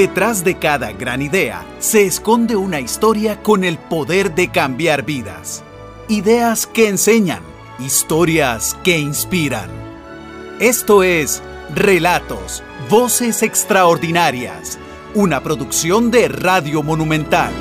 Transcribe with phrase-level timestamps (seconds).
[0.00, 5.62] Detrás de cada gran idea se esconde una historia con el poder de cambiar vidas.
[6.08, 7.42] Ideas que enseñan,
[7.78, 9.68] historias que inspiran.
[10.58, 11.42] Esto es
[11.74, 14.78] Relatos, Voces Extraordinarias,
[15.14, 17.52] una producción de Radio Monumental.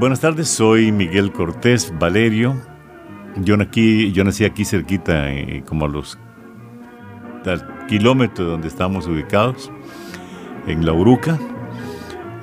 [0.00, 2.56] Buenas tardes, soy Miguel Cortés Valerio.
[3.36, 6.18] Yo nací, yo nací aquí cerquita, eh, como a los
[7.86, 9.70] kilómetros donde estamos ubicados,
[10.66, 11.38] en La Uruca.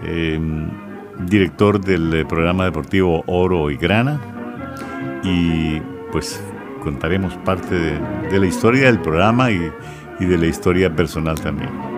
[0.04, 0.70] Em,
[1.26, 4.22] director del eh, programa deportivo Oro y Grana.
[5.24, 5.80] Y
[6.12, 6.40] pues
[6.84, 9.72] contaremos parte de, la historia del programa y,
[10.20, 11.97] y de la historia personal también.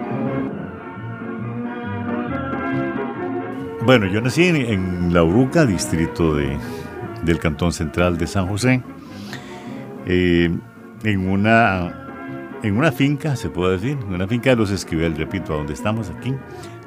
[3.89, 6.55] Bueno, yo nací en, La Uruca, distrito de,
[7.23, 8.83] del Cantón Central de San José,
[10.05, 10.55] eh,
[11.03, 15.55] en, una, en una finca, se puede decir, en una finca de los Esquivel, repito,
[15.55, 16.35] a donde estamos aquí,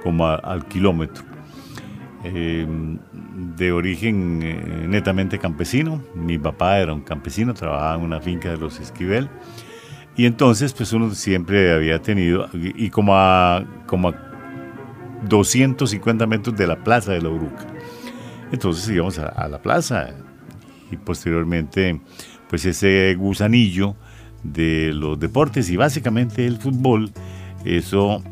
[0.04, 1.24] como al kilómetro.
[2.22, 2.68] Eh,
[3.56, 8.58] de origen eh, netamente campesino, mi papá era un campesino, trabajaba en una finca de
[8.58, 9.28] los Esquivel,
[10.14, 14.31] y entonces pues uno siempre había tenido, y como a, como a
[15.28, 17.66] 250 metros de la plaza de la Uruca.
[18.52, 20.10] Entonces íbamos a, la plaza
[20.90, 22.00] y posteriormente
[22.48, 23.96] pues ese gusanillo
[24.42, 27.10] de los deportes y básicamente el fútbol,
[27.64, 28.22] eso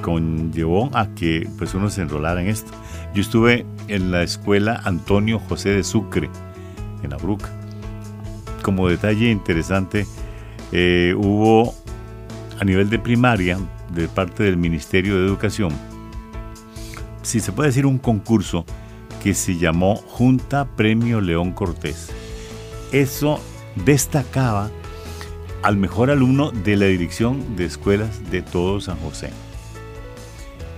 [0.00, 2.72] conllevó a que pues uno se enrolara en esto.
[3.14, 6.30] Yo estuve en la escuela Antonio José de Sucre,
[7.02, 7.50] en la Bruca.
[8.62, 10.06] Como detalle interesante,
[10.72, 11.74] eh, hubo
[12.58, 13.58] a nivel de primaria,
[13.92, 15.72] de parte del Ministerio de Educación,
[17.22, 18.64] si se puede decir, un concurso
[19.22, 22.10] que se llamó Junta Premio León Cortés.
[22.92, 23.40] Eso
[23.84, 24.70] destacaba
[25.62, 29.30] al mejor alumno de la dirección de escuelas de todo San José.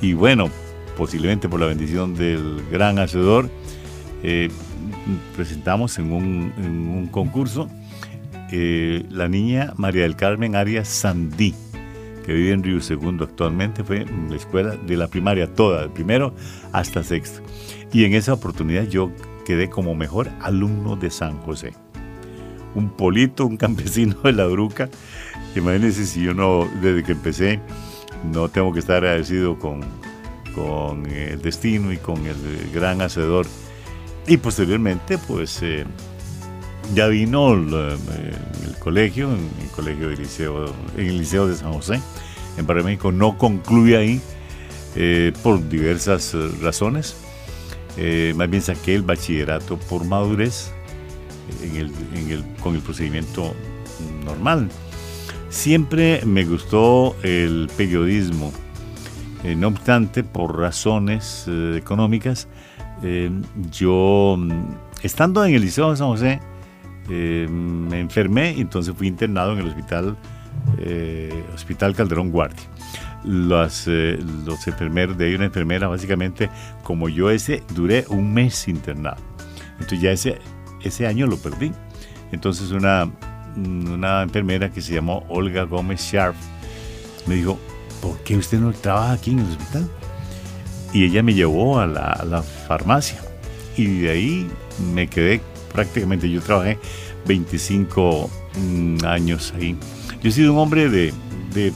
[0.00, 0.50] Y bueno,
[0.96, 3.48] posiblemente por la bendición del gran hacedor,
[4.22, 4.50] eh,
[5.34, 7.68] presentamos en un, concurso
[8.50, 11.54] eh, la niña María del Carmen Arias Sandí
[12.24, 16.34] que vive en Río Segundo actualmente, fue en la escuela de la primaria toda, primero
[16.72, 17.42] hasta sexto.
[17.92, 19.10] Y en esa oportunidad yo
[19.44, 21.74] quedé como mejor alumno de San José.
[22.74, 24.88] Un polito, un campesino de la Bruca.
[25.54, 27.60] Imagínense si yo no, desde que empecé,
[28.32, 29.80] no tengo que estar agradecido con,
[30.54, 33.46] con el destino y con el gran hacedor.
[34.26, 35.84] Y posteriormente, pues eh,
[36.92, 38.32] ya vino el, eh,
[38.66, 42.00] el, colegio, en el colegio del liceo, en el liceo de San José,
[42.56, 44.20] en Barrio México, no concluye ahí
[44.96, 47.16] eh, por diversas eh, razones.
[48.34, 50.72] más bien saqué el bachillerato por madurez
[52.60, 53.54] con el procedimiento
[54.24, 54.68] normal.
[55.48, 58.52] Siempre me gustó el periodismo.
[59.56, 61.46] no obstante, por razones
[61.76, 62.48] económicas,
[63.70, 66.40] yo, mm, estando en el Liceo de San José,
[67.10, 70.16] eh, me enfermé y entonces fui internado en el hospital,
[70.78, 72.62] eh, hospital Calderón Guardia.
[73.24, 76.50] Los, eh, los enfermeros, de ahí una enfermera, básicamente,
[76.82, 79.22] como yo ese, duré un mes internado.
[79.74, 80.38] Entonces ya ese,
[80.82, 81.72] ese año lo perdí.
[82.32, 83.10] Entonces una,
[83.56, 86.34] una enfermera que se llamó Olga Gómez Sharp
[87.26, 87.58] me dijo,
[88.02, 89.88] ¿por qué usted no trabaja aquí en el hospital?
[90.92, 93.20] Y ella me llevó a la, a la farmacia
[93.76, 94.50] y de ahí
[94.94, 95.40] me quedé
[95.74, 96.78] prácticamente yo trabajé
[97.26, 99.76] 25 mm, años ahí.
[100.22, 101.12] Yo he sido un hombre de,
[101.52, 101.72] de,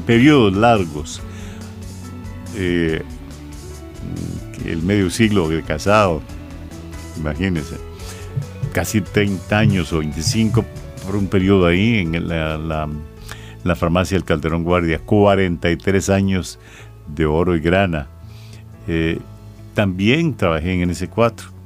[0.00, 1.20] periodos largos.
[2.56, 3.02] Eh,
[4.64, 6.22] el medio siglo de casado,
[7.16, 7.76] imagínense,
[8.72, 10.64] casi 30 años o 25
[11.04, 12.58] por un periodo ahí en la,
[13.64, 16.58] la, farmacia del Calderón Guardia, 43 años
[17.14, 18.08] de oro y grana.
[18.86, 19.18] Eh,
[19.74, 21.57] también trabajé en NS4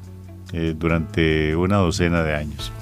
[0.52, 2.72] eh, durante una docena de años.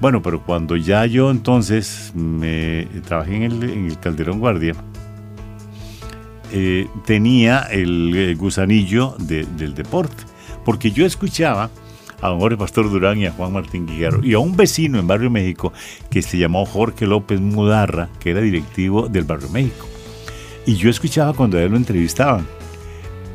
[0.00, 4.74] Bueno, pero cuando ya yo entonces me trabajé en el, Calderón Guardia,
[6.52, 10.24] eh, tenía el, gusanillo del deporte,
[10.64, 11.70] porque yo escuchaba
[12.20, 15.06] a don Jorge Pastor Durán y a Juan Martín Guiguero y a un vecino en
[15.06, 15.72] Barrio México
[16.10, 19.86] que se llamó Jorge López Mudarra, que era directivo del Barrio México.
[20.66, 22.46] Y yo escuchaba cuando a él lo entrevistaban.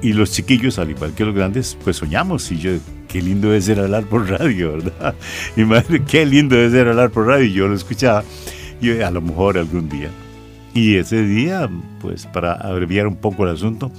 [0.02, 2.52] Y los chiquillos, al igual que los grandes, pues soñamos.
[2.52, 2.72] Y yo,
[3.10, 5.16] qué lindo es ser hablar por radio, ¿verdad?
[5.58, 7.48] Madre, qué lindo es ser hablar por radio.
[7.48, 8.24] Yo lo escuchaba,
[8.80, 10.10] y a lo mejor algún día.
[10.74, 11.70] Y ese día,
[12.00, 13.92] pues para abreviar un poco el asunto,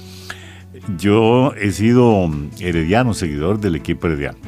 [0.97, 4.39] yo he sido herediano, seguidor del equipo herediano.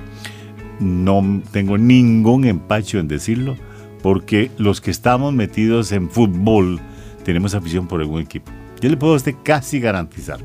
[0.80, 3.58] No tengo ningún empacho en decirlo,
[4.02, 6.80] porque los que estamos metidos en fútbol
[7.26, 8.52] tenemos afición por algún equipo.
[8.82, 10.40] Yo le puedo a usted casi garantizar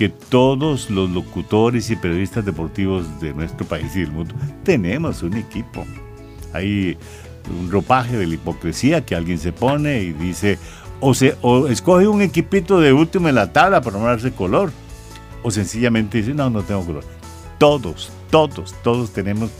[0.00, 5.36] que todos los locutores y periodistas deportivos de nuestro país y del mundo tenemos un
[5.36, 5.84] equipo.
[6.54, 6.96] Hay
[7.60, 10.56] un ropaje de la hipocresía que alguien se pone y dice,
[11.00, 14.72] o, se, o escoge un equipito de último en la tabla para no darse color,
[15.42, 17.04] o sencillamente dice, no, no tengo color.
[17.58, 19.50] Todos, todos, todos tenemos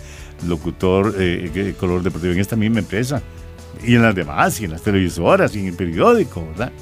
[0.49, 3.23] locutor eh, color deportivo en esta misma empresa,
[3.87, 6.73] y en las demás, y en las televisoras, y en el periódico, ¿verdad?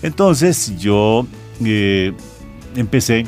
[0.00, 1.26] Entonces yo
[1.62, 2.14] eh,
[2.76, 3.26] empecé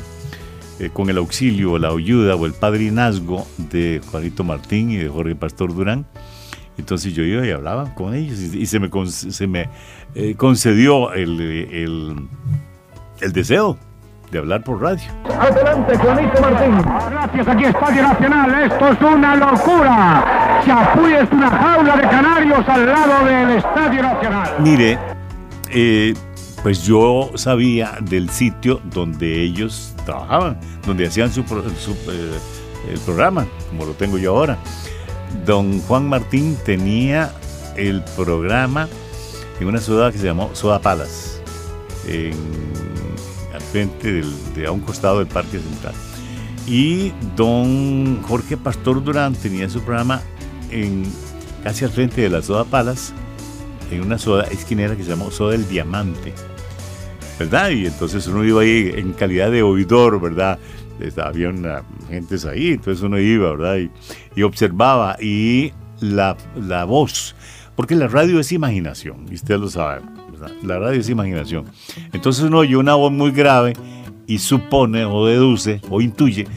[0.79, 5.35] eh, con el auxilio, la ayuda o el padrinazgo de Juanito Martín y de Jorge
[5.35, 6.05] Pastor Durán.
[6.77, 9.69] Entonces yo iba y hablaba con ellos y, se me, se me
[10.13, 12.27] eh, concedió el, el,
[13.19, 13.75] el, deseo
[14.29, 15.03] de hablar por radio.
[15.39, 16.77] Adelante, Juanito Martín.
[17.09, 18.63] Gracias, aquí Estadio Nacional.
[18.71, 20.61] Esto es una locura.
[20.65, 24.49] Chapuy es una jaula de canarios al lado del Estadio Nacional.
[24.59, 24.99] Mire,
[25.69, 26.13] eh,
[26.63, 32.39] pues yo sabía del sitio donde ellos trabajaban, donde hacían su, eh,
[32.91, 34.57] el programa, como lo tengo yo ahora.
[35.45, 37.31] Don Juan Martín tenía
[37.75, 38.87] el programa
[39.59, 41.41] en una ciudad que se llamó Soda Palas,
[43.53, 44.23] al frente
[44.55, 45.93] de a un costado del Parque Central.
[46.65, 50.21] Y don Jorge Pastor Durán tenía su programa
[50.69, 51.03] en,
[51.63, 53.13] casi al frente de la Soda Palas,
[53.91, 56.33] en una soda esquinera que se llamó Soda del Diamante.
[57.39, 57.69] ¿Verdad?
[57.69, 60.57] Y entonces uno iba ahí en calidad de oidor, ¿verdad?
[61.23, 63.89] Había una, gentes ahí, entonces uno iba, ¿verdad?
[64.35, 65.17] Y, observaba.
[65.21, 67.35] Y la, la, voz,
[67.75, 70.01] porque la radio es imaginación, y usted lo sabe,
[70.31, 70.51] ¿verdad?
[70.63, 71.65] La radio es imaginación.
[72.11, 73.73] Entonces uno oye una voz muy grave
[74.25, 76.47] y supone o deduce o intuye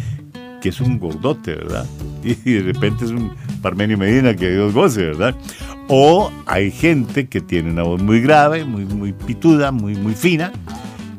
[0.61, 1.87] que es un gordote, ¿verdad?
[2.23, 5.35] Y de repente es un Parmenio Medina que Dios goce, ¿verdad?
[5.93, 10.53] O hay gente que tiene una voz muy grave, muy, muy pituda, muy, muy fina,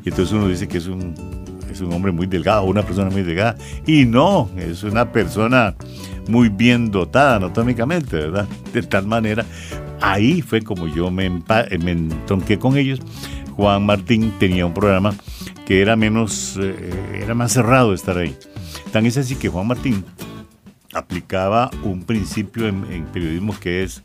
[0.02, 1.12] y entonces uno dice que es un,
[1.70, 3.54] es un hombre muy delgado, una persona muy delgada,
[3.86, 5.74] y no, es una persona
[6.26, 8.48] muy bien dotada anatómicamente, ¿verdad?
[8.72, 9.44] De tal manera,
[10.00, 13.00] ahí fue como yo me, me entronqué con ellos.
[13.54, 15.14] Juan Martín tenía un programa
[15.66, 18.34] que era menos, eh, era más cerrado estar ahí.
[18.90, 20.02] Tan es así que Juan Martín
[20.94, 24.02] aplicaba un principio en periodismo que es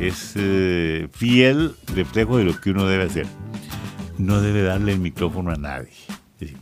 [0.00, 3.26] es eh, fiel reflejo de lo que uno debe hacer.
[4.18, 5.92] No debe darle el micrófono a nadie.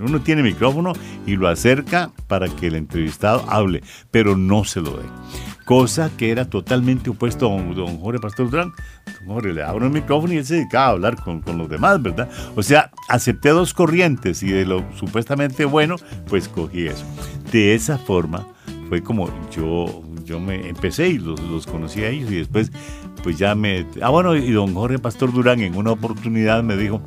[0.00, 0.92] uno tiene micrófono
[1.26, 5.06] y lo acerca para que el entrevistado hable, pero no se lo dé.
[5.64, 8.72] Cosa que era totalmente opuesto a don, Jorge Pastor Durán.
[9.20, 11.68] Don Jorge le daba el micrófono y él se dedicaba a hablar con, con, los
[11.68, 12.28] demás, ¿verdad?
[12.56, 15.96] O sea, acepté dos corrientes y de lo supuestamente bueno,
[16.26, 17.04] pues cogí eso.
[17.52, 18.46] De esa forma
[18.88, 22.72] fue como yo, yo me empecé y los, los conocí a ellos y después
[23.28, 23.84] pues ya me...
[24.00, 27.02] Ah, bueno, y don Jorge Pastor Durán en una oportunidad me dijo,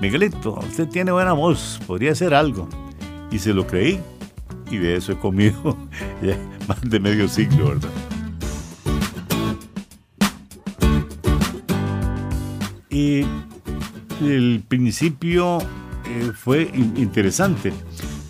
[0.00, 2.68] Miguelito, usted tiene buena voz, podría hacer algo.
[3.30, 4.00] Y se lo creí
[4.72, 5.78] y de eso he comido
[6.66, 7.90] más de medio siglo, ¿verdad?
[12.90, 13.24] Y
[14.20, 17.72] el principio eh, fue interesante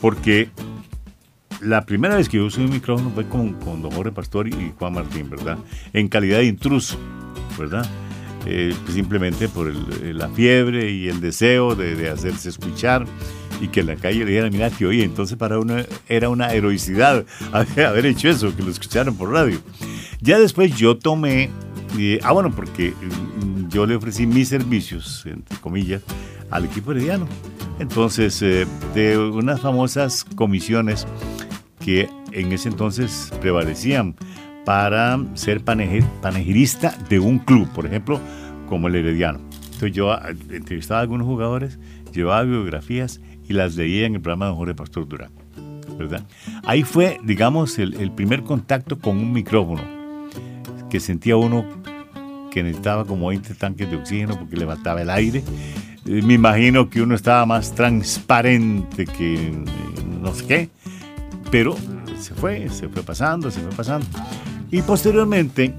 [0.02, 0.50] porque
[1.62, 4.72] la primera vez que yo usé un micrófono fue con, con don Jorge Pastor y
[4.78, 5.58] Juan Martín, ¿verdad?
[5.92, 6.98] En calidad de intruso,
[7.58, 7.86] ¿verdad?
[8.44, 13.04] Eh, simplemente por eh, la fiebre y el deseo de, hacerse escuchar
[13.60, 15.76] y que en la calle le dijeran, mira, que oye, entonces para uno
[16.08, 19.60] era una heroicidad haber hecho eso, que lo escucharan por radio.
[20.20, 21.50] Ya después yo tomé,
[22.22, 26.02] ah, bueno, porque mm, yo le ofrecí mis servicios, entre comillas,
[26.50, 27.26] al equipo herediano.
[27.78, 31.06] Entonces, eh, de unas famosas comisiones
[31.84, 34.14] que en ese entonces prevalecían
[34.64, 38.20] para ser panegirista de un club, por ejemplo,
[38.68, 39.40] como el Herediano.
[39.64, 41.78] Entonces yo ah, entrevistaba a algunos jugadores,
[42.12, 45.30] llevaba biografías y las leía en el programa de Jorge Pastor Durán.
[45.98, 46.26] ¿verdad?
[46.64, 49.82] Ahí fue, digamos, el, primer contacto con un micrófono,
[50.88, 51.66] que sentía uno
[52.50, 55.42] que necesitaba como 20 tanques de oxígeno porque levantaba el aire.
[56.06, 59.64] Eh, me imagino que uno estaba más transparente que eh,
[60.20, 60.68] no sé qué
[61.52, 61.76] pero
[62.18, 64.06] se fue, se fue pasando, se fue pasando.
[64.72, 65.74] Y posteriormente,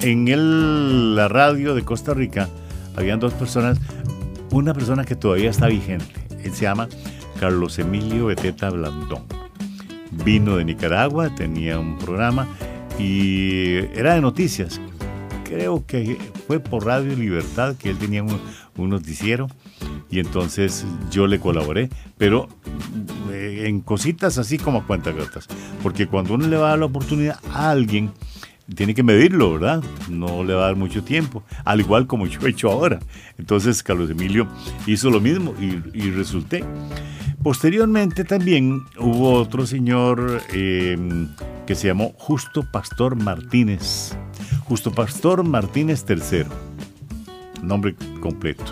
[0.00, 2.48] en el, la radio de Costa Rica,
[2.96, 3.78] habían dos personas,
[4.50, 6.88] una persona que todavía está vigente, él se llama
[7.38, 9.24] Carlos Emilio Beteta Blandón.
[10.24, 12.48] Vino de Nicaragua, tenía un programa
[12.98, 14.80] y era de noticias.
[15.44, 18.40] Creo que fue por Radio Libertad que él tenía un,
[18.78, 19.46] un noticiero
[20.10, 22.48] y entonces yo le colaboré, pero
[23.66, 25.46] en cositas así como cuentagotas.
[25.82, 28.12] Porque cuando uno le va a dar la oportunidad a alguien,
[28.74, 29.82] tiene que medirlo, ¿verdad?
[30.08, 32.98] No le va a dar mucho tiempo, al igual como yo he hecho ahora.
[33.38, 34.48] Entonces Carlos Emilio
[34.86, 36.64] hizo lo mismo y, resulté.
[37.42, 41.28] Posteriormente también hubo otro señor em,
[41.64, 44.16] que se llamó Justo Pastor Martínez.
[44.64, 46.44] Justo Pastor Martínez III,
[47.62, 48.64] nombre completo.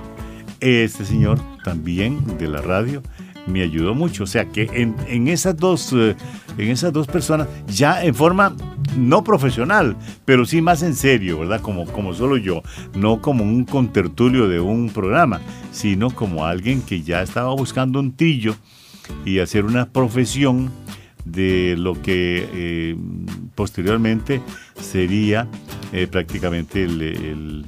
[0.58, 3.02] Este señor también de la radio
[3.46, 4.24] me ayudó mucho.
[4.24, 6.16] O sea que en, esas, dos, eh,
[6.58, 8.54] en esas dos personas, ya en forma
[8.96, 11.60] no profesional, pero sí más en serio, ¿verdad?
[11.60, 12.62] Como, como solo yo,
[12.94, 15.40] no como un contertulio de un programa,
[15.72, 18.54] sino como alguien que ya estaba buscando un trillo
[19.24, 20.70] y hacer una profesión
[21.24, 22.96] de lo que eh,
[23.54, 24.42] posteriormente
[24.78, 25.48] sería
[25.92, 27.66] eh, prácticamente el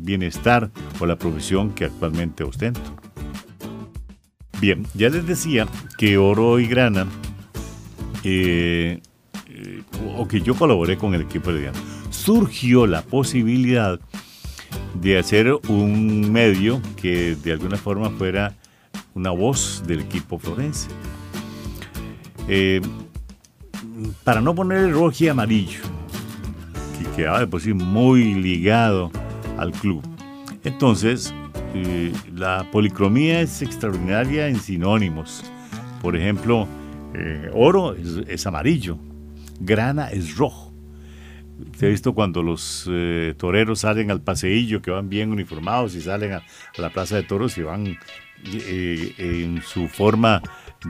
[0.00, 2.80] bienestar o la profesión que actualmente ostento.
[4.60, 7.06] Bien, ya les decía que Oro y Grana,
[8.24, 9.00] eh,
[9.48, 9.82] eh,
[10.18, 11.78] o que yo colaboré con el equipo de Diana,
[12.10, 13.98] surgió la posibilidad
[15.00, 18.54] de hacer un medio que de alguna forma fuera
[19.14, 20.88] una voz del equipo florense.
[22.46, 22.82] Eh,
[24.24, 25.80] para no poner el rojo y amarillo,
[26.98, 29.10] que quedaba de por sí muy ligado
[29.56, 30.02] al club.
[30.64, 31.32] Entonces,
[31.74, 35.44] eh, la policromía es extraordinaria en sinónimos.
[36.02, 36.66] Por ejemplo,
[37.14, 38.98] eh, oro es, amarillo,
[39.60, 40.72] grana es rojo.
[41.76, 46.00] Se ha visto cuando los eh, toreros salen al paseillo, que van bien uniformados y
[46.00, 46.42] salen a,
[46.78, 47.98] la plaza de toros y van
[48.42, 50.42] en su forma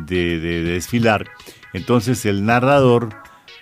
[0.07, 1.27] de, de desfilar.
[1.73, 3.11] Entonces el narrador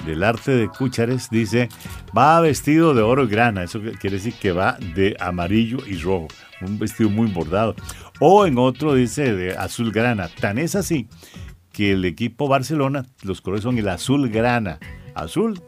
[0.04, 1.68] del arte de Cúchares dice,
[2.16, 6.28] va vestido de oro y grana, eso quiere decir que va de amarillo y rojo,
[6.60, 7.74] un vestido muy bordado.
[8.20, 11.08] O en otro dice de azul grana, tan es así
[11.72, 14.78] que el equipo Barcelona, los colores son el azul grana,
[15.14, 15.60] azul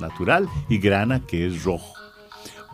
[0.00, 1.94] natural y grana que es rojo.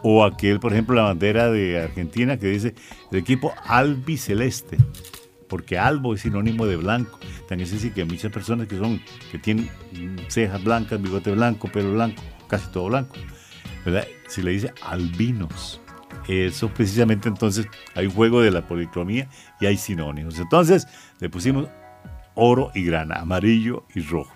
[0.02, 2.74] O aquel, por ejemplo, la bandera de Argentina que dice
[3.10, 4.76] el equipo albiceleste
[5.54, 7.18] porque albo es sinónimo de blanco.
[7.48, 9.70] Tan es así que muchas personas que son, que tienen
[10.28, 13.14] cejas blancas, bigote blanco, pelo blanco, casi todo blanco,
[13.84, 14.06] ¿verdad?
[14.26, 15.80] Se le dice albinos.
[16.28, 19.28] Eso precisamente entonces hay juego de la policromía
[19.60, 20.38] y hay sinónimos.
[20.38, 20.88] Entonces
[21.20, 21.68] le pusimos
[22.34, 24.32] oro y grana, amarillo y rojo.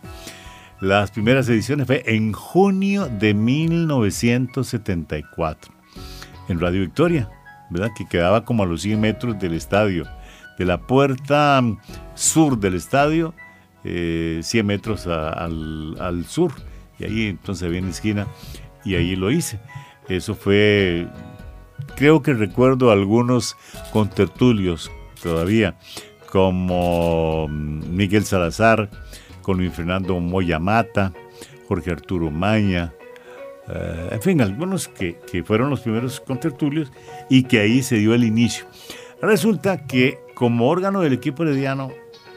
[0.81, 5.75] Las primeras ediciones fue en junio de 1974
[6.49, 7.29] en Radio Victoria,
[7.71, 7.91] ¿verdad?
[7.97, 10.07] Que quedaba como a los 100 metros del estadio
[10.59, 11.63] de la puerta
[12.15, 13.33] sur del estadio,
[13.83, 16.53] 100 eh, metros al, sur.
[16.99, 18.27] Y ahí entonces había una esquina
[18.85, 19.61] y ahí lo hice.
[20.09, 21.07] Eso fue,
[21.97, 23.57] creo que recuerdo algunos
[23.93, 24.91] contertulios
[25.23, 25.79] todavía,
[26.31, 28.91] como mm, Miguel Salazar,
[29.43, 31.13] con Luis Fernando Moyamata,
[31.67, 32.93] Jorge Arturo Maña,
[33.69, 36.91] eh, en fin, algunos que, que, fueron los primeros contertulios
[37.29, 38.65] y que ahí se dio el inicio.
[39.21, 41.91] Resulta que como órgano del equipo herediano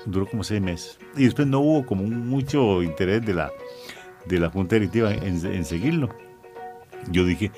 [0.05, 0.97] duró como seis meses.
[1.15, 3.51] Y después no hubo como mucho interés de la,
[4.25, 6.09] de la Junta Directiva en, seguirlo.
[7.09, 7.51] Yo dije,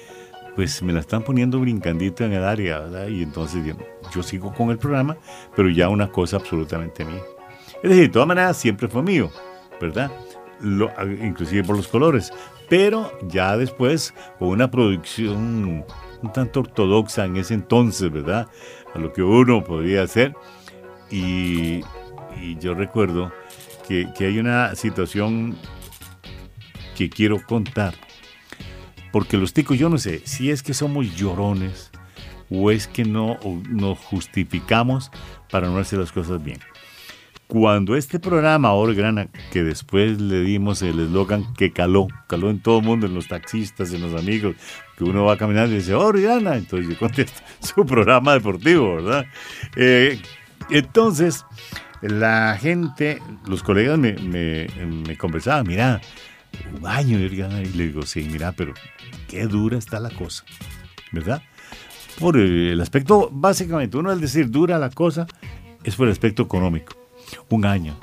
[0.56, 3.08] pues me la están poniendo brincandito en el área, ¿verdad?
[3.08, 3.64] Y entonces
[4.14, 5.18] yo, sigo con el programa,
[5.56, 7.22] pero ya una cosa absolutamente mía.
[7.82, 9.30] Es decir, de todas maneras siempre fue mío,
[9.82, 10.12] ¿verdad?
[10.62, 10.92] Lo,
[11.22, 12.32] inclusive por los colores.
[12.70, 15.84] Pero ya después, con una producción
[16.22, 18.48] un tanto ortodoxa en ese entonces, ¿verdad?
[18.94, 20.36] a lo que uno podría hacer.
[21.10, 21.82] Y,
[22.60, 23.32] yo recuerdo
[23.88, 25.56] que, hay una situación
[26.96, 27.94] que quiero contar.
[29.14, 31.92] Porque los ticos, yo no sé si es que somos llorones
[32.50, 33.38] o es que no
[33.70, 35.12] nos justificamos
[35.52, 36.60] para no hacer las cosas bien.
[37.46, 42.80] Cuando este programa Grana, que después le dimos el eslogan que caló, caló en todo
[42.80, 44.56] el mundo, en los taxistas, en los amigos,
[44.98, 49.26] que uno va caminando y dice, Grana, entonces yo contesto, su programa deportivo, ¿verdad?
[49.76, 50.20] Eh,
[50.72, 51.46] entonces,
[52.02, 56.02] la gente, los colegas me, me, conversaban, mira,
[56.76, 58.74] un año, y le digo, sí, mira, pero
[59.28, 60.44] qué dura está la cosa,
[61.12, 61.42] ¿verdad?
[62.20, 65.28] Por el aspecto, básicamente, uno al decir dura la cosa,
[65.84, 66.96] es por el aspecto económico
[67.50, 67.96] un año,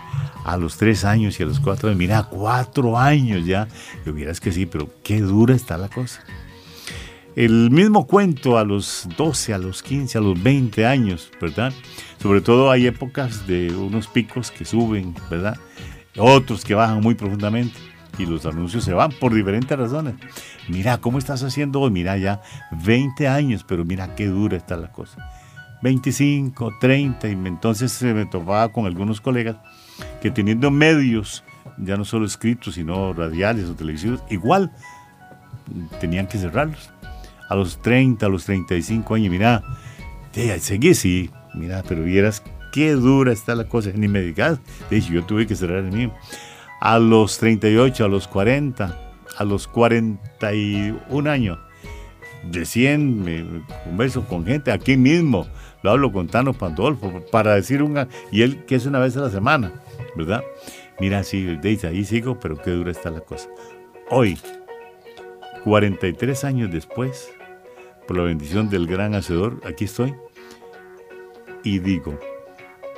[0.44, 3.68] a los tres años y a los cuatro, mira, cuatro años ya.
[4.04, 6.22] Y hubieras que sí, pero qué dura está la cosa.
[7.36, 11.72] El mismo cuento a los 12, a los 15, a los 20 años, ¿verdad?
[12.20, 15.56] Sobre todo hay épocas de unos picos que suben, ¿verdad?
[16.18, 17.78] Otros que bajan muy profundamente
[18.18, 20.14] y los anuncios se van por diferentes razones.
[20.68, 21.90] Mira, ¿cómo estás haciendo hoy?
[21.90, 22.42] Mira, ya
[22.84, 25.30] 20 años, pero mira qué dura está la cosa.
[25.82, 29.56] 25, 30, y entonces se me topaba con algunos colegas
[30.20, 31.42] que teniendo medios,
[31.78, 34.70] ya no solo escritos, sino radiales o televisivos, igual
[36.00, 36.90] tenían que cerrarlos.
[37.48, 39.62] A los 30, a los 35 años, mira,
[40.60, 45.46] seguí, sí, mira, pero vieras qué dura está la cosa, ni me digas, yo tuve
[45.46, 46.14] que cerrar el mío.
[46.80, 51.58] A los 38, a los 40, a los 41 años,
[52.50, 55.46] recién me converso con gente aquí mismo,
[55.82, 59.20] lo hablo con Tano Pandolfo, para decir una, y él que es una vez a
[59.20, 59.72] la semana,
[60.16, 60.42] ¿verdad?
[60.98, 63.48] Mira, sí, dice, ahí sigo, pero qué dura está la cosa.
[64.10, 64.38] Hoy,
[65.64, 67.30] 43 años después,
[68.06, 70.14] por la bendición del gran hacedor, aquí estoy,
[71.62, 72.18] y digo,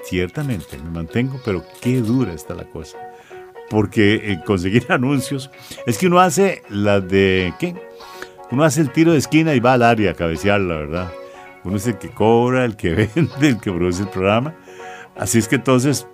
[0.04, 2.96] ciertamente me mantengo, pero qué dura está la cosa.
[3.72, 5.50] Porque eh, conseguir anuncios,
[5.86, 7.74] es que uno hace la de, ¿qué?
[8.50, 11.12] Uno hace el tiro de esquina y va al área a cabecearla, ¿verdad?
[11.64, 14.54] Uno es el que cobra, el que vende, el que produce el programa.
[15.16, 16.06] Así es que entonces,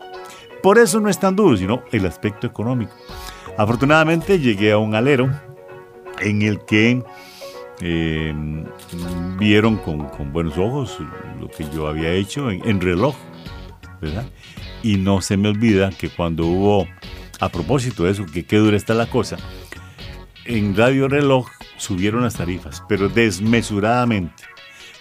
[0.63, 2.93] por eso no es tan duro, sino el aspecto económico.
[3.57, 5.29] Afortunadamente llegué a un alero
[6.21, 7.03] en el que
[7.81, 8.35] eh,
[9.39, 10.99] vieron con, buenos ojos
[11.41, 13.17] lo que yo había hecho en, reloj,
[14.01, 14.27] ¿verdad?
[14.83, 16.87] Y no se me olvida que cuando hubo,
[17.41, 19.37] a propósito de eso, qué dura está la cosa,
[20.49, 24.45] en Radio Reloj subieron las tarifas, pero desmesuradamente.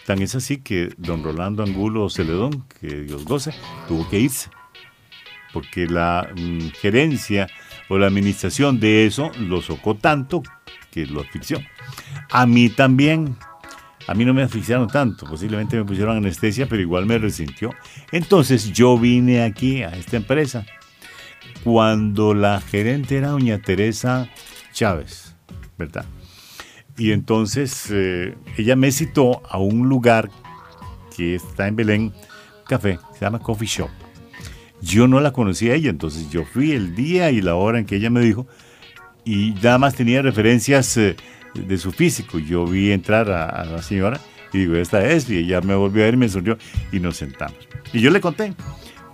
[0.06, 3.54] Tan es así que don Rolando Angulo Celedón, que Dios goce,
[3.88, 4.50] tuvo que irse,
[5.54, 7.48] porque la mm, gerencia
[7.90, 10.44] o la administración de eso lo socó tanto
[10.92, 11.60] que lo asfixió.
[12.30, 13.36] A mí también,
[14.08, 17.74] a mí no me asfixiaron tanto, posiblemente me pusieron anestesia, pero igual me resintió.
[18.12, 20.66] Entonces yo vine aquí a esta empresa
[21.64, 24.30] cuando la gerente era doña Teresa
[24.74, 25.36] Chávez,
[25.78, 26.06] ¿verdad?
[26.98, 30.30] Y entonces eh, ella me citó a un lugar
[31.16, 32.14] que está en Belén,
[32.68, 33.90] café, se llama Coffee Shop.
[34.82, 37.86] Yo no la conocía a ella, entonces yo fui el día y la hora en
[37.86, 38.48] que ella me dijo,
[39.26, 41.16] y nada más tenía referencias eh,
[41.54, 42.40] de su físico.
[42.40, 44.20] Yo vi entrar a, la señora
[44.54, 46.58] y digo, esta es, y ella me volvió a ver y me sonrió
[46.92, 47.58] y nos sentamos.
[47.94, 48.54] Y yo le conté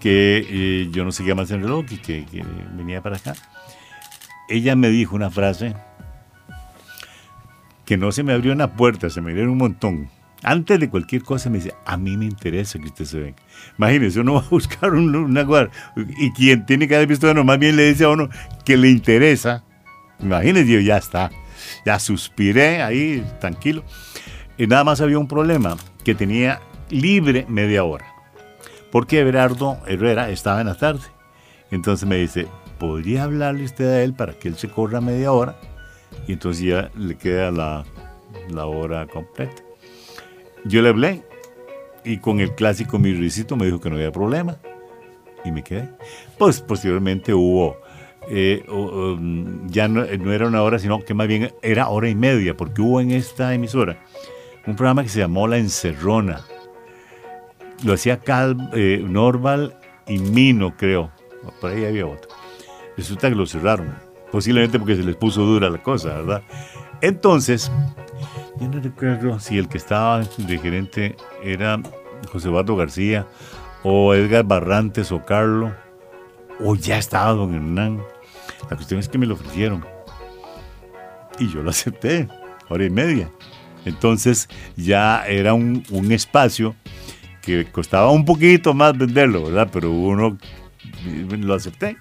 [0.03, 2.25] que eh, yo no seguía más el reloj y que
[2.73, 3.35] venía para acá.
[4.49, 5.75] Ella me dijo una frase
[7.85, 10.09] que no se me abrió una puerta, se me abrieron un montón.
[10.43, 13.37] Antes de cualquier cosa me dice, a mí me interesa que usted se venga.
[13.77, 17.57] Imagínese, uno va a buscar un, una y quien tiene que haber visto uno, más
[17.57, 18.27] bien le dice a uno
[18.65, 19.63] que le interesa.
[20.19, 21.31] Imagínese, yo ya está.
[21.85, 23.85] Ya suspiré ahí, tranquilo.
[24.57, 28.12] Y nada más había un problema, que tenía libre media hora.
[28.93, 31.03] Porque Everardo Herrera estaba en la tarde.
[31.69, 32.47] Entonces me dice,
[32.79, 35.57] ¿podría hablarle usted a él para que él se corra media hora?
[36.27, 37.85] y entonces ya le queda la,
[38.49, 39.63] la hora completa.
[40.65, 41.23] Yo le hablé
[42.03, 44.57] y con el clásico mi risito me dijo que no había problema
[45.43, 45.89] y me quedé.
[46.37, 47.77] Pues posteriormente hubo,
[48.29, 52.55] eh, um, ya no, era una hora, sino que más bien era hora y media,
[52.55, 54.03] porque hubo en esta emisora
[54.65, 56.41] un programa que se llamó La Encerrona.
[57.83, 61.11] Lo hacía Cal, eh, Norval y Mino, creo.
[61.59, 62.29] Por ahí había otro.
[62.95, 63.93] Resulta que lo cerraron
[64.33, 66.41] posiblemente porque se les puso dura la cosa, ¿verdad?
[67.01, 67.71] Entonces,
[68.59, 71.79] yo no recuerdo si el que estaba de gerente era
[72.31, 73.27] José Bato García
[73.83, 75.71] o Edgar Barrantes o Carlo,
[76.59, 78.01] o ya estaba don Hernán.
[78.71, 79.85] La cuestión es que me lo ofrecieron
[81.37, 82.27] y yo lo acepté,
[82.69, 83.29] hora y media.
[83.85, 86.75] Entonces ya era un espacio
[87.43, 89.69] que costaba un poquito más venderlo, ¿verdad?
[89.71, 90.37] Pero uno
[91.29, 91.97] lo acepté.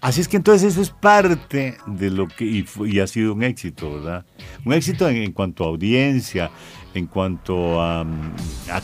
[0.00, 3.94] Así es que entonces eso es parte de lo que, y, ha sido un éxito,
[3.94, 4.26] ¿verdad?
[4.64, 6.50] Un éxito en, cuanto a audiencia,
[6.92, 8.04] en cuanto a,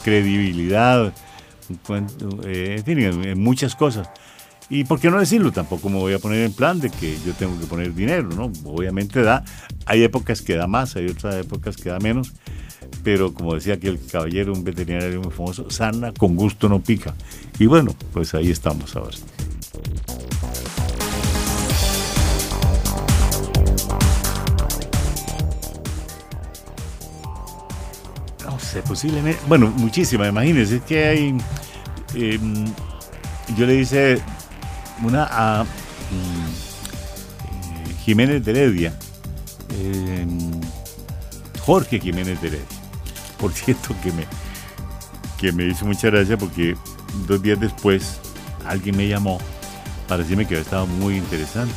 [0.05, 1.13] credibilidad,
[2.45, 4.09] eh, en fin, en, muchas cosas.
[4.71, 7.33] Y por qué no decirlo, tampoco me voy a poner en plan de que yo
[7.33, 8.53] tengo que poner dinero, ¿no?
[8.65, 9.43] Obviamente da,
[9.87, 12.33] hay épocas que da más, hay otras épocas que da menos,
[13.11, 17.15] pero como decía aquí el caballero, un veterinario muy famoso, sana, con gusto no pica.
[17.59, 19.17] Y bueno, pues ahí estamos ahora.
[28.87, 31.35] posiblemente, bueno, muchísimas, imagínense, que hay,
[32.15, 32.67] em,
[33.57, 34.21] yo le hice
[35.03, 35.67] una a mm,
[37.47, 38.93] eh, Jiménez de Heredia,
[39.81, 40.61] em,
[41.61, 42.78] Jorge Jiménez de Heredia,
[43.39, 44.27] por cierto que me,
[45.39, 46.77] que me hizo mucha gracia porque
[47.27, 48.21] dos días después
[48.67, 49.39] alguien me llamó
[50.07, 51.75] para decirme que había estado muy interesante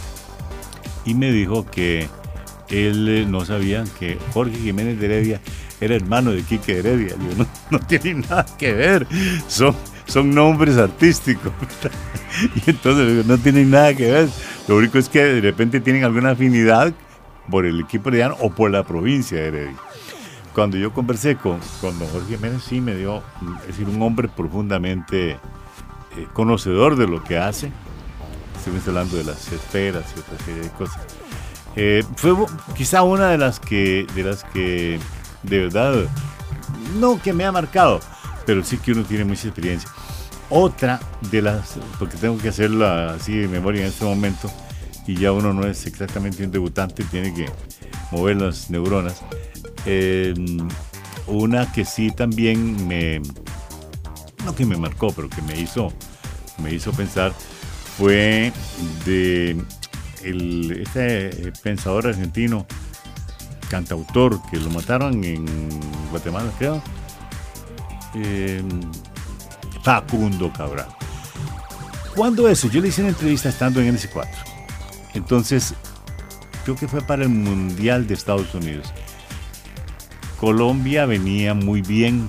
[1.05, 2.07] y me dijo que
[2.69, 5.41] él eh, no sabía que Jorge Jiménez de Heredia
[5.79, 7.15] era hermano de Quique Heredia.
[7.37, 9.07] no, no tiene nada que ver,
[9.47, 11.51] son, son nombres artísticos.
[12.65, 14.29] y entonces no tienen nada que ver.
[14.67, 16.93] Lo único es que de repente tienen alguna afinidad
[17.49, 19.77] por el equipo herediano o por la provincia de Heredia.
[20.53, 23.23] Cuando yo conversé con, con Jorge Jiménez, sí me dio,
[23.65, 25.37] decir, un hombre profundamente eh,
[26.33, 27.71] conocedor de lo que hace.
[28.57, 31.01] Estuvimos hablando de las esferas y otra serie de cosas.
[31.75, 32.35] Eh, fue
[32.75, 34.99] quizá una de las que, de las que
[35.43, 36.05] de verdad,
[36.99, 38.01] no que me ha marcado,
[38.45, 39.89] pero sí que uno tiene mucha experiencia.
[40.49, 40.99] Otra
[41.31, 44.51] de las, porque tengo que hacerla así de memoria en este momento,
[45.07, 47.49] y ya uno no es exactamente un debutante, tiene que
[48.11, 49.21] mover las neuronas.
[49.85, 50.33] Eh,
[51.27, 53.21] una que sí también me,
[54.45, 55.93] no que me marcó, pero que me hizo,
[56.61, 57.33] me hizo pensar,
[57.97, 58.51] fue
[59.05, 59.61] de
[60.23, 62.65] el, este pensador argentino,
[63.69, 65.45] cantautor, que lo mataron en
[66.09, 66.81] Guatemala, creo,
[68.15, 68.61] eh,
[69.83, 70.87] Facundo Cabral.
[72.15, 72.67] ¿Cuándo eso?
[72.69, 74.27] Yo le hice una entrevista estando en NS4.
[75.13, 75.73] Entonces,
[76.63, 78.93] creo que fue para el Mundial de Estados Unidos.
[80.41, 82.27] Colombia venía muy bien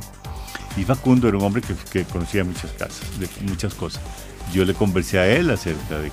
[0.77, 4.03] y Facundo era un hombre que, conocía muchas, casas, muchas cosas.
[4.53, 6.13] Yo le conversé a él acerca de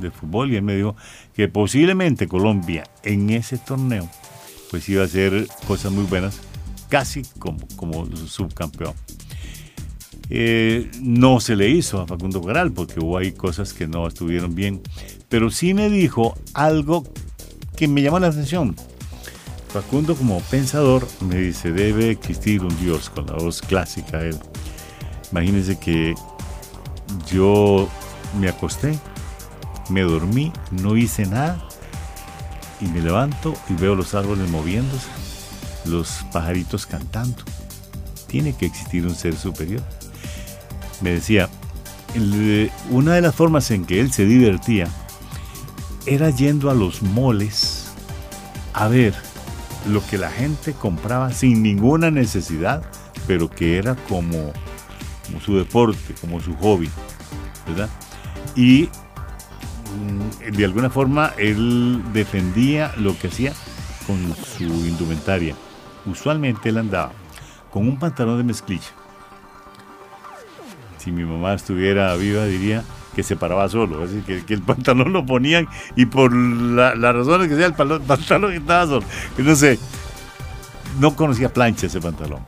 [0.00, 0.94] del fútbol y él me dijo
[1.34, 4.08] que posiblemente Colombia en ese torneo
[4.70, 6.38] pues iba a hacer cosas muy buenas,
[6.88, 8.94] casi como, subcampeón.
[10.30, 14.54] Eh, no se le hizo a Facundo Cabral porque hubo ahí cosas que no estuvieron
[14.54, 14.80] bien,
[15.28, 17.02] pero sí me dijo algo
[17.76, 18.76] que me llamó la atención.
[19.82, 24.22] Facundo como pensador me dice, debe existir un Dios con la voz clásica.
[24.22, 24.34] Él.
[25.30, 26.14] Imagínense que
[27.30, 27.86] yo
[28.40, 28.98] me acosté,
[29.90, 31.62] me dormí, no hice nada
[32.80, 35.08] y me levanto y veo los árboles moviéndose,
[35.84, 37.42] los pajaritos cantando.
[38.28, 39.82] Tiene que existir un ser superior.
[41.02, 41.50] Me decía,
[42.90, 44.88] una de las formas en que él se divertía
[46.06, 47.88] era yendo a los moles
[48.72, 49.25] a ver
[49.88, 52.82] lo que la gente compraba sin ninguna necesidad,
[53.26, 54.52] pero que era como,
[55.44, 56.90] su deporte, como su hobby,
[57.66, 57.88] ¿verdad?
[58.54, 58.88] Y
[59.94, 63.52] mm, de alguna forma él defendía lo que hacía
[64.06, 65.54] con su indumentaria.
[66.04, 67.12] Usualmente él andaba
[67.70, 68.90] con un pantalón de mezclilla.
[70.98, 72.82] Si mi mamá estuviera viva diría
[73.16, 77.48] que se paraba solo, decir, que, el pantalón lo ponían y por las la razones
[77.48, 79.06] que sea el pantalón estaba solo.
[79.38, 79.78] No sé,
[81.00, 82.42] no conocía plancha ese pantalón.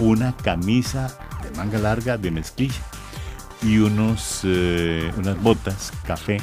[0.00, 2.82] Una camisa de manga larga de mezclilla
[3.62, 6.38] y unos, eh, unas botas café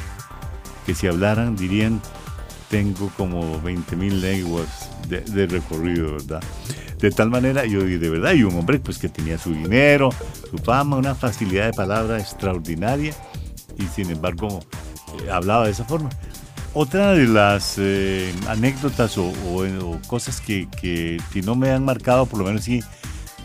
[0.85, 2.01] que si hablaran dirían
[2.69, 6.41] tengo como 20 mil lenguas de, de, recorrido, ¿verdad?
[7.03, 10.09] De tal manera, yo de verdad, y un hombre pues que tenía su dinero,
[10.49, 13.13] su fama, una facilidad de palabra extraordinaria
[13.77, 14.61] y sin embargo
[15.19, 16.09] eh, hablaba de esa forma.
[16.73, 19.33] Otra de las eh, anécdotas o,
[20.07, 22.81] cosas que, que, si no me han marcado, por lo menos sí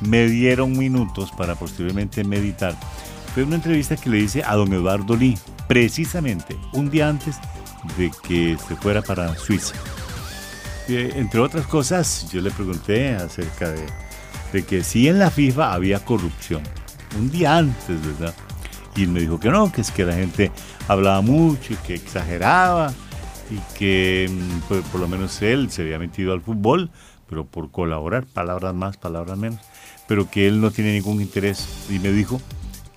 [0.02, 2.76] me dieron minutos para posteriormente meditar,
[3.34, 7.34] fue una entrevista que le hice a don Eduardo Lee, precisamente un día antes
[7.96, 9.74] de que se fuera para Suiza
[10.96, 16.62] entre otras cosas, yo le pregunté acerca de, que si en la FIFA había corrupción,
[17.18, 18.34] un día antes, ¿verdad?
[18.96, 20.50] Y él me dijo que no, que es que la gente
[20.88, 22.92] hablaba mucho y que exageraba
[23.50, 26.90] y que mm, pues, por lo menos él se había metido al fútbol,
[27.28, 29.60] pero por colaborar, palabras más, palabras menos,
[30.06, 31.86] pero que él no tiene ningún interés.
[31.90, 32.40] Y me dijo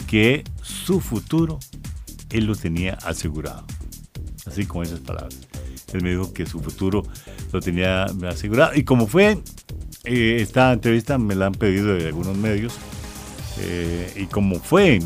[0.07, 1.59] que su futuro
[2.29, 3.65] él lo tenía asegurado.
[4.45, 5.50] Así como esas palabras.
[5.93, 7.03] Él me dijo que su futuro
[7.51, 8.73] lo tenía asegurado.
[8.75, 9.37] Y como fue,
[10.03, 12.73] eh, esta entrevista me la han pedido de algunos medios.
[13.59, 14.99] Eh, y como fue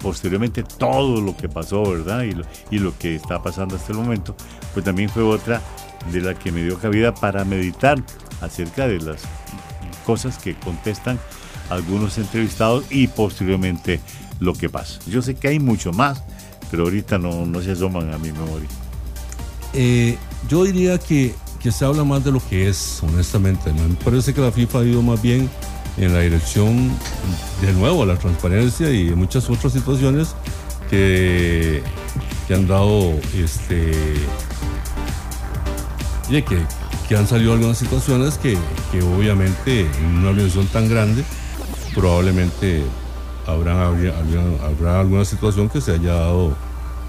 [0.00, 2.24] posteriormente todo lo que pasó, ¿verdad?
[2.70, 4.34] Y lo, que está pasando hasta el momento,
[4.72, 5.62] pues también fue otra
[6.10, 8.02] de la que me dio cabida para meditar
[8.40, 9.22] acerca de las
[10.04, 11.18] cosas que contestan
[11.70, 14.00] algunos entrevistados y posteriormente
[14.40, 14.98] lo que pasa.
[15.06, 16.22] Yo sé que hay mucho más,
[16.70, 18.68] pero ahorita no se asoman a mi memoria.
[19.74, 23.72] Eh, yo diría que, que, se habla más de lo que es, honestamente.
[23.72, 25.48] Me parece que la FIFA ha ido más bien
[25.96, 26.90] en la dirección,
[27.60, 30.34] de nuevo, a la transparencia y muchas otras situaciones
[30.90, 31.82] que,
[32.46, 33.92] que han dado, este,
[36.28, 36.44] que,
[37.08, 38.56] que han salido algunas situaciones que,
[38.90, 41.24] que obviamente en una organización tan grande
[41.94, 42.82] probablemente
[43.46, 46.56] habrá, habrá alguna situación que se haya dado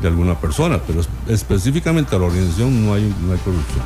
[0.02, 3.84] de alguna persona, pero específicamente a la organización no hay, no hay corrupción.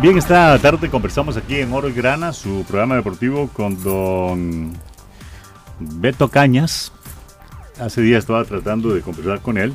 [0.00, 4.72] Bien, esta tarde conversamos aquí en Oro y Grana, su programa deportivo con don
[5.78, 6.92] Beto Cañas.
[7.78, 9.72] Hace días estaba tratando de conversar con él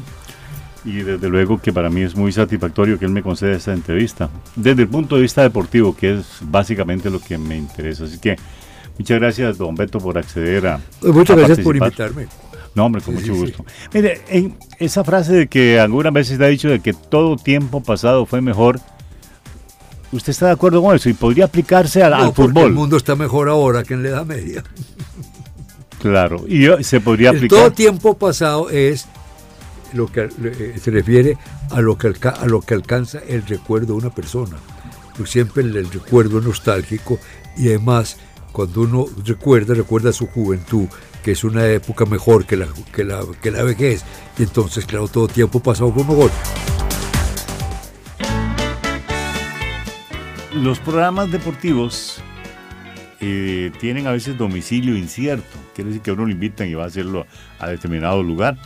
[0.83, 4.29] y desde luego que para mí es muy satisfactorio que él me conceda esta entrevista,
[4.55, 8.05] desde el punto de vista deportivo, que es básicamente lo que me interesa.
[8.05, 8.37] Así que
[8.97, 10.81] muchas gracias, don Beto, por acceder a...
[11.01, 12.27] Muchas gracias por invitarme.
[12.75, 13.65] No, hombre, con mucho gusto.
[13.93, 18.25] Mire, en esa frase de que algunas veces ha dicho de que todo tiempo pasado
[18.25, 18.79] fue mejor,
[20.11, 21.09] ¿usted está de acuerdo con eso?
[21.09, 22.65] Y podría aplicarse al, no, fútbol.
[22.65, 24.63] El mundo está mejor ahora que en la Edad Media.
[25.99, 27.57] Claro, y se podría aplicar.
[27.57, 29.07] todo tiempo pasado es
[29.93, 31.37] lo que eh, se refiere
[31.71, 34.57] a lo que, a lo que alcanza el recuerdo de una persona.
[35.17, 37.19] Pues siempre el, recuerdo nostálgico
[37.57, 38.17] y además
[38.57, 40.87] cuando uno recuerda, recuerda su juventud,
[41.23, 44.03] que es una época mejor que la, que la, que vejez.
[44.35, 46.31] Y entonces, claro, todo tiempo pasado fue mejor.
[50.55, 52.19] Los programas deportivos
[53.19, 55.55] eh, tienen a veces domicilio incierto.
[55.75, 57.27] Quiere decir que uno lo invitan y va a hacerlo
[57.59, 58.57] a determinado lugar.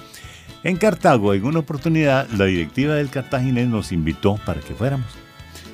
[0.63, 5.20] En Cartago, en una oportunidad, la directiva del Cartaginés nos invitó para que fuéramos.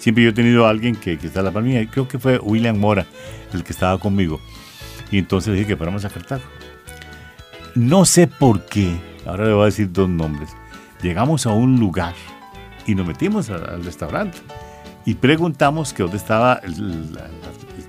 [0.08, 2.39] Siempre yo he tenido a alguien que, que está a la palmilla, creo que fue
[2.39, 3.06] William Mora
[3.52, 4.39] el que estaba conmigo.
[5.12, 6.43] Y entonces dije que fuéramos a Cartago.
[7.76, 10.52] No sé por qué, ahora le voy a decir dos nombres.
[11.02, 12.13] Llegamos a un lugar
[12.86, 14.38] y nos metimos al, restaurante
[15.06, 17.20] y preguntamos que dónde estaba el,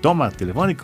[0.01, 0.83] toma telefónico.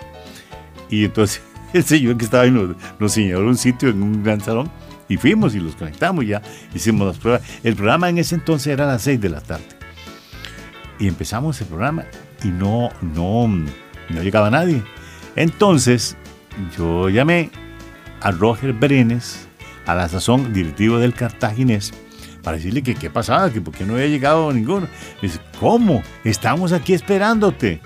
[0.89, 1.41] Y entonces
[1.73, 4.71] el señor que estaba ahí nos, nos señaló un sitio en un gran salón
[5.09, 6.41] y fuimos y los conectamos ya,
[6.73, 7.41] hicimos las pruebas.
[7.61, 9.84] El programa en ese entonces era a las 6 de la tarde.
[10.99, 12.05] Y empezamos el programa
[12.43, 14.81] y no, no, no llegaba nadie.
[15.35, 16.15] Entonces
[16.77, 17.49] yo llamé
[18.21, 19.47] a Roger Berenes,
[19.85, 21.93] a la sazón directivo del Cartaginés,
[22.41, 24.87] para decirle que qué pasaba, que por qué no había llegado ninguno.
[25.21, 26.03] Dice, ¿cómo?
[26.23, 27.81] Estamos aquí esperándote.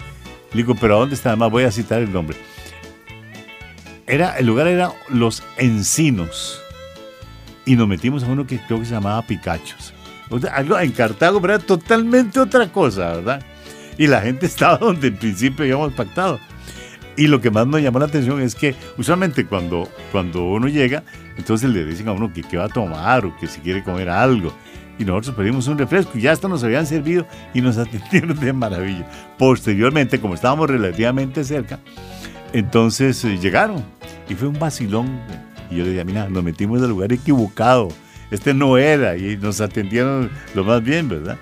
[0.52, 1.30] Le digo, pero ¿a dónde está?
[1.30, 2.38] Además voy a citar el nombre.
[4.06, 6.62] Era, el lugar era Los Encinos.
[7.66, 9.94] Y nos metimos a uno que creo que se llamaba Picachos.
[10.52, 13.42] Algo en Cartago, pero era totalmente otra cosa, ¿verdad?
[13.98, 16.40] Y la gente estaba donde en principio habíamos pactado.
[17.18, 21.04] Y lo que más nos llamó la atención es que usualmente cuando, cuando uno llega,
[21.38, 24.10] entonces le dicen a uno que qué va a tomar o que si quiere comer
[24.10, 24.54] algo.
[24.98, 28.54] Y nosotros pedimos un refresco y ya hasta nos habían servido y nos atendieron de
[28.54, 29.06] maravilla.
[29.38, 31.80] Posteriormente, como estábamos relativamente cerca,
[32.54, 33.84] entonces eh, llegaron
[34.30, 35.20] y fue un vacilón.
[35.70, 37.90] Y yo le dije, mira, nos metimos en el lugar equivocado.
[38.32, 41.38] Este no era y nos atendieron lo más bien, ¿verdad?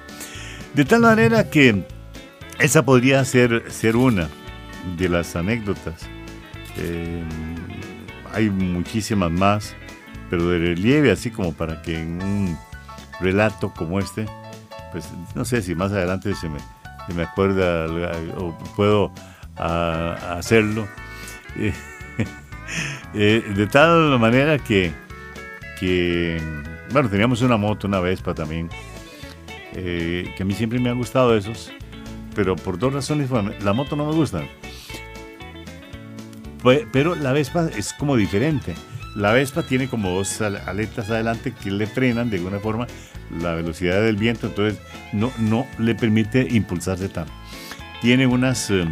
[0.73, 1.85] De tal manera que
[2.59, 4.29] esa podría ser, ser una
[4.97, 6.07] de las anécdotas.
[6.77, 7.23] Eh,
[8.33, 9.75] hay muchísimas más,
[10.29, 12.57] pero de relieve, así como para que en un
[13.19, 14.25] relato como este,
[14.91, 16.59] pues no sé si más adelante se me,
[17.15, 17.87] me acuerda
[18.37, 19.11] o puedo
[19.57, 20.87] hacerlo.
[23.13, 24.91] Eh, de tal manera que,
[25.79, 26.41] que,
[26.91, 28.69] bueno, teníamos una moto, una Vespa también,
[29.73, 31.71] eh, que a mí siempre me han gustado esos,
[32.35, 33.29] pero por dos razones,
[33.61, 34.43] la moto no me gusta
[36.91, 38.73] pero la Vespa es como diferente.
[39.15, 42.87] La Vespa tiene como dos aletas adelante que le frenan de alguna forma
[43.41, 44.79] la velocidad del viento, entonces
[45.11, 47.31] no, no le permite impulsarse tanto.
[48.01, 48.85] Tiene unas eh,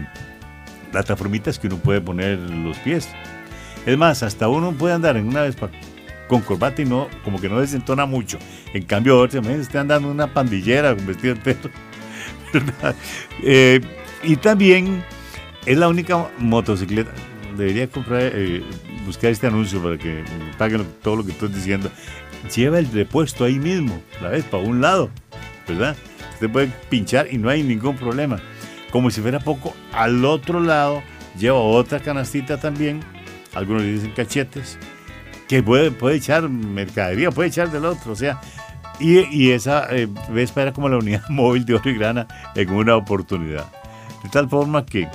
[0.92, 3.08] plataformitas que uno puede poner los pies.
[3.86, 5.70] Es más, hasta uno puede andar en una Vespa
[6.28, 8.38] con corbata y no, como que no desentona mucho.
[8.74, 11.70] En cambio, ahora se está andando una pandillera con vestido pelo.
[13.44, 13.82] Eh,
[14.24, 15.04] y también
[15.66, 17.12] es la única motocicleta
[17.56, 18.64] debería comprar, eh,
[19.06, 20.24] buscar este anuncio para que
[20.58, 21.90] paguen todo lo que estoy diciendo.
[22.56, 25.10] Lleva el repuesto ahí mismo, la vez, para un lado,
[25.68, 25.96] ¿verdad?
[26.34, 28.40] Usted puede pinchar y no hay ningún problema.
[28.92, 31.02] Como si fuera poco, al otro lado
[31.38, 33.02] lleva otra canastita también,
[33.54, 34.78] algunos le dicen cachetes,
[35.48, 38.40] que puede, puede echar mercadería, puede echar del otro, o sea,
[39.00, 42.70] y, y esa eh, Vespa era como la unidad móvil de oro y grana en
[42.72, 43.66] una oportunidad.
[44.24, 45.08] De tal forma que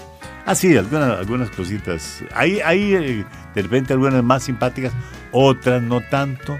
[0.46, 2.24] Ah, algunas, algunas cositas.
[2.34, 4.92] Hay, hay eh, de repente algunas más simpáticas,
[5.32, 6.58] otras no tanto,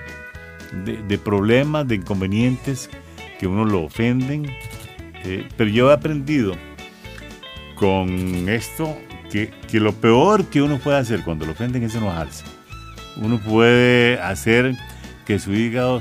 [0.85, 2.91] de, problemas, de inconvenientes
[3.39, 4.47] que uno lo ofenden.
[5.25, 6.55] Eh, pero yo he aprendido
[7.75, 8.97] con esto
[9.31, 12.45] que, que, lo peor que uno puede hacer cuando lo ofenden es enojarse.
[13.21, 14.77] Uno puede hacer
[15.27, 16.01] que su hígado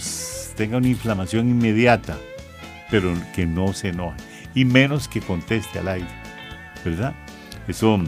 [0.56, 2.18] tenga una inflamación inmediata,
[2.90, 4.18] pero que no se enoje.
[4.56, 6.08] Y menos que conteste al aire,
[6.84, 7.14] ¿verdad?
[7.68, 8.02] Eso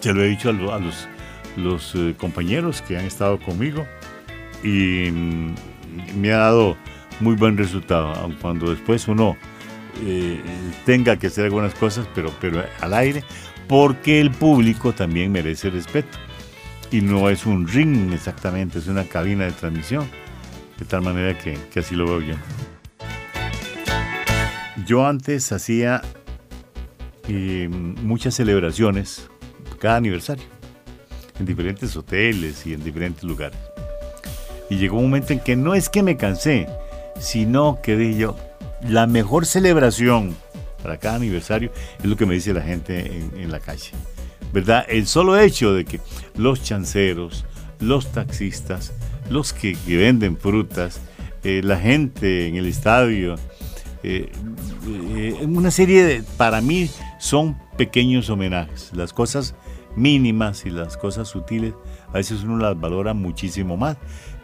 [0.00, 0.80] se lo he dicho a,
[1.56, 3.86] los, eh, compañeros que han estado conmigo
[4.62, 5.54] y mm,
[6.16, 6.76] me ha dado
[7.20, 9.36] muy buen resultado, aun cuando después uno
[10.04, 10.40] eh,
[10.84, 13.24] tenga que hacer algunas cosas, pero, pero al aire,
[13.68, 16.25] porque el público también merece respeto.
[16.90, 20.08] Y no es un ring exactamente, es una cabina de transmisión.
[20.78, 22.34] De tal manera que, que así lo veo yo.
[24.86, 26.02] Yo antes hacía
[27.28, 29.28] eh, muchas celebraciones
[29.80, 30.44] cada aniversario
[31.38, 33.58] en diferentes hoteles y en diferentes lugares.
[34.70, 36.66] Y llegó un momento en que no es que me cansé,
[37.18, 38.36] sino que dije yo,
[38.82, 40.36] la mejor celebración
[40.82, 43.90] para cada aniversario es lo que me dice la gente en, la calle.
[44.52, 44.86] ¿Verdad?
[44.88, 46.00] El solo hecho de que
[46.36, 47.44] los chanceros,
[47.80, 48.92] los taxistas,
[49.28, 51.00] los que, venden frutas,
[51.44, 53.36] eh, la gente en el estadio,
[54.02, 54.30] eh,
[55.14, 58.92] eh, una serie de, para mí son pequeños homenajes.
[58.94, 59.54] Las cosas
[59.96, 61.74] mínimas y las cosas sutiles
[62.08, 63.96] a veces uno las valora muchísimo más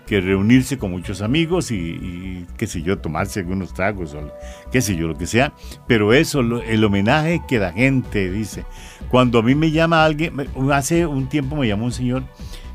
[0.06, 4.32] que reunirse con muchos amigos y, qué sé yo, tomarse algunos tragos o
[4.70, 5.52] qué sé yo, lo que sea.
[5.86, 8.64] Pero eso, el homenaje que la gente dice.
[9.08, 10.34] Cuando a mí me llama alguien,
[10.72, 12.24] hace un tiempo me llamó un señor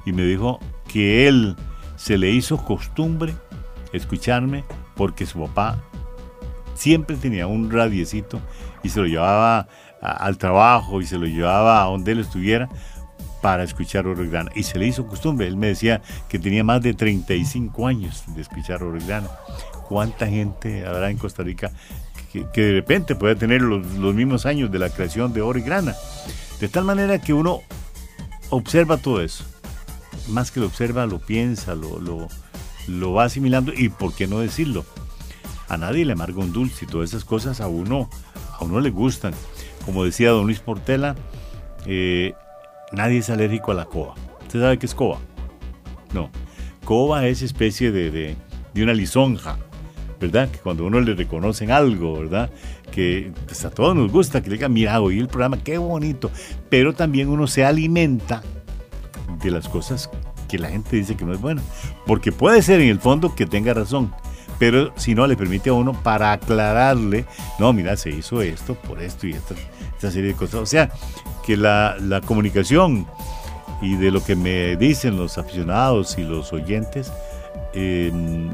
[0.05, 1.55] y me dijo que él
[1.95, 3.33] se le hizo costumbre
[3.91, 4.63] escucharme
[4.95, 5.81] porque su papá
[6.75, 8.39] siempre tenía un radiecito
[8.83, 9.67] y se lo llevaba
[10.01, 12.69] al trabajo y se lo llevaba a donde él estuviera
[13.41, 14.51] para escuchar Grana.
[14.55, 15.47] Y se le hizo costumbre.
[15.47, 19.29] Él me decía que tenía más de 35 años de escuchar Grana.
[19.87, 21.71] ¿Cuánta gente habrá en Costa Rica
[22.31, 25.95] que, de repente puede tener los, mismos años de la creación de Oro y Grana?
[26.59, 27.61] De tal manera que uno
[28.49, 29.45] observa todo eso.
[30.29, 32.27] Más que lo observa, lo piensa, lo, lo,
[32.87, 34.85] lo va asimilando y por qué no decirlo.
[35.69, 38.09] A nadie le amarga un dulce y todas esas cosas a uno,
[38.59, 39.33] a uno le gustan.
[39.85, 41.15] Como decía don Luis Portela,
[41.85, 42.33] eh,
[42.91, 44.15] nadie es alérgico a la coba.
[44.41, 45.19] ¿Usted sabe qué es coba?
[46.13, 46.29] No.
[46.85, 49.57] Coba es especie de, de, una lisonja,
[50.19, 50.49] ¿verdad?
[50.49, 52.49] Que cuando uno le reconocen algo, ¿verdad?
[52.91, 56.31] Que pues, a todos nos gusta que le digan, mira, oí el programa, qué bonito.
[56.69, 58.41] Pero también uno se alimenta
[59.43, 60.09] de las cosas
[60.47, 61.61] que la gente dice que no es bueno.
[62.05, 64.13] Porque puede ser en el fondo que tenga razón,
[64.59, 67.25] pero si no le permite a uno para aclararle,
[67.59, 69.55] no, mira, se hizo esto por esto y esta,
[70.11, 70.61] serie de cosas.
[70.61, 70.91] O sea,
[71.45, 73.07] que la, comunicación
[73.81, 77.11] y de lo que me dicen los aficionados y los oyentes,
[77.73, 78.49] em,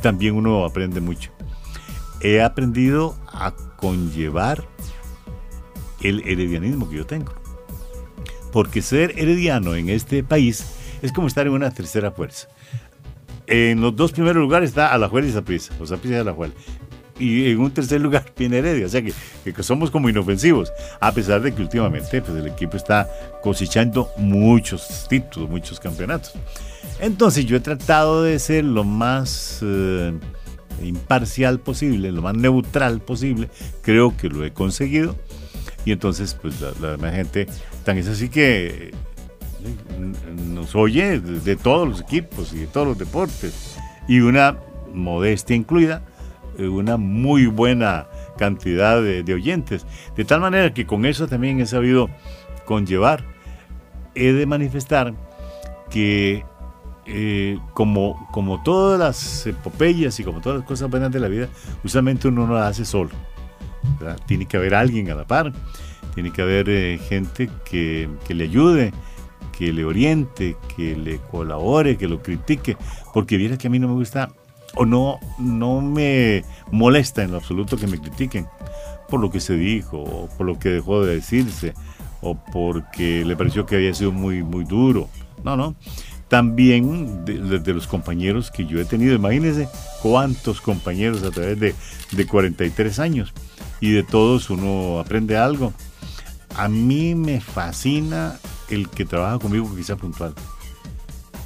[0.00, 1.30] también uno aprende mucho.
[2.20, 4.64] He aprendido a conllevar
[6.02, 7.32] el heredianismo que yo tengo.
[8.52, 10.66] Porque ser herediano en este país
[11.02, 12.48] es como estar en una tercera fuerza.
[13.52, 16.54] En los dos primeros lugares está Alajuela y Zaprisa, o Zaprisa y Alajuela
[17.18, 18.86] y en un tercer lugar viene Heredia.
[18.86, 19.12] O sea que,
[19.44, 23.08] que, somos como inofensivos, a pesar de que últimamente pues, el equipo está
[23.42, 26.32] cosechando muchos títulos, muchos campeonatos.
[27.00, 30.12] Entonces yo he tratado de ser lo más eh,
[30.82, 33.48] imparcial posible, lo más neutral posible.
[33.82, 35.16] Creo que lo he conseguido.
[35.84, 37.48] Y entonces pues la, gente
[37.84, 38.92] tan es así que
[40.36, 43.76] nos oye de todos los equipos y de todos los deportes.
[44.08, 44.56] Y una
[44.92, 46.02] modestia incluida
[46.58, 49.86] eh, una muy buena cantidad de, oyentes.
[50.16, 52.10] De tal manera que con eso también he sabido
[52.66, 53.24] conllevar,
[54.14, 55.14] he de manifestar
[55.90, 56.44] que
[57.06, 61.48] eh, como, como todas las epopeyas y como todas las cosas buenas de la vida,
[61.84, 63.10] usualmente uno no las hace solo.
[64.26, 65.52] Tiene que haber alguien a la par,
[66.14, 68.92] tiene que haber eh, gente que, que le ayude,
[69.56, 72.76] que le oriente, que le colabore, que lo critique,
[73.12, 74.30] porque viera que a mí no me gusta
[74.74, 78.46] o no, no me molesta en lo absoluto que me critiquen
[79.12, 81.74] por lo que se dijo, o por lo que dejó de decirse,
[82.22, 85.10] o porque le pareció que había sido muy, muy duro.
[85.44, 85.74] No, no.
[86.28, 89.68] También de, los compañeros que yo he tenido, imagínense
[90.00, 91.74] cuántos compañeros a través de,
[92.12, 93.34] de 43 años,
[93.82, 95.74] y de todos uno aprende algo.
[96.56, 98.38] A mí me fascina
[98.74, 100.34] el que trabaja conmigo que sea puntual,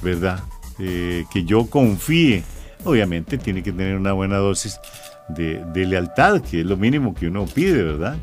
[0.01, 0.43] ¿verdad?
[0.79, 2.43] Eh, que yo confíe
[2.83, 4.79] obviamente tiene que tener una buena dosis
[5.29, 8.17] de, lealtad, que es lo mínimo que uno pide, ¿verdad?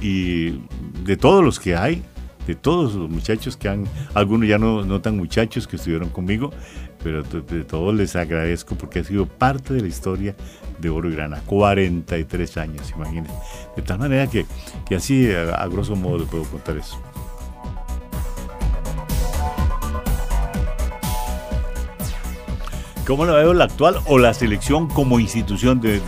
[0.00, 0.62] Y
[1.04, 2.02] de todos los que hay,
[2.46, 6.50] de todos los muchachos que han, algunos ya no, no tan muchachos que estuvieron conmigo,
[7.02, 10.34] pero de, todos les agradezco porque ha sido parte de la historia
[10.78, 13.34] de Oro y Grana, 43 años, imagínense.
[13.76, 14.46] De tal manera que,
[14.88, 16.98] que así, a, a grosso modo, le puedo contar eso.
[23.10, 26.00] ¿Cómo la veo la actual o la selección como institución de,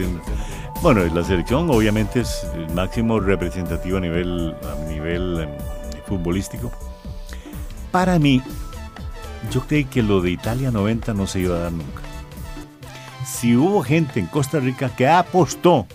[0.82, 5.50] bueno, la selección obviamente es el máximo representativo a nivel, a nivel em,
[6.06, 6.70] futbolístico.
[7.90, 8.40] Para mí,
[9.50, 12.02] yo creí que lo de Italia 90 no se iba a dar nunca.
[13.26, 15.88] Si hubo gente en Costa Rica que apostó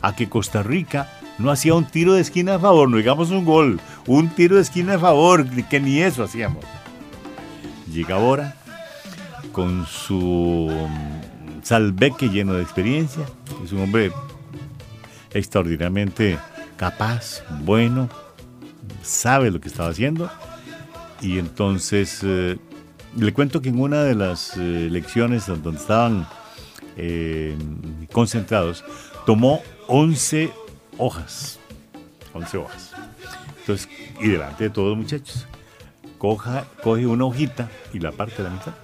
[0.00, 3.44] a que Costa Rica no hacía un tiro de esquina a favor, no digamos un
[3.44, 6.64] gol, un tiro de esquina a favor, que ni eso hacíamos.
[7.92, 8.55] llega ahora
[9.56, 13.24] con su mm, salveque lleno de experiencia.
[13.64, 14.12] Es un hombre
[15.32, 16.38] extraordinariamente
[16.76, 18.10] capaz, bueno,
[19.02, 20.30] sabe lo que estaba haciendo.
[21.22, 22.58] Y entonces eh,
[23.16, 26.28] le cuento que en una de las eh, lecciones donde estaban
[26.98, 27.56] eh,
[28.12, 28.84] concentrados,
[29.24, 30.52] tomó 11
[30.98, 31.58] hojas.
[32.34, 32.92] 11 hojas.
[33.60, 33.88] Entonces,
[34.20, 35.46] y delante de todos los muchachos,
[36.18, 38.74] coja, coge una hojita y la parte de la mitad.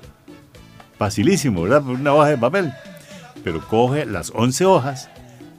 [1.03, 1.85] Facilísimo, ¿verdad?
[1.85, 2.73] Una hoja de papel.
[3.43, 5.09] Pero coge las 11 hojas,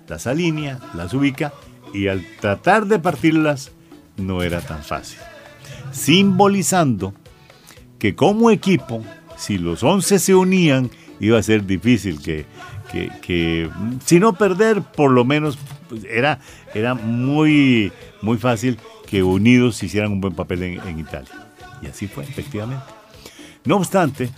[0.07, 1.51] las alinea, las ubica
[1.93, 3.73] y al tratar de partirlas
[4.15, 5.19] no era tan fácil.
[5.91, 7.13] Simbolizando
[7.99, 9.03] que como equipo,
[9.35, 10.89] si los 11 se unían,
[11.19, 12.45] iba a ser difícil que,
[13.21, 13.69] que,
[14.05, 16.39] si no perder, por lo menos pues, era,
[16.73, 17.91] era muy,
[18.21, 21.33] muy fácil que unidos hicieran un buen papel en, Italia.
[21.81, 23.02] Y así fue, efectivamente.
[23.65, 24.29] No obstante,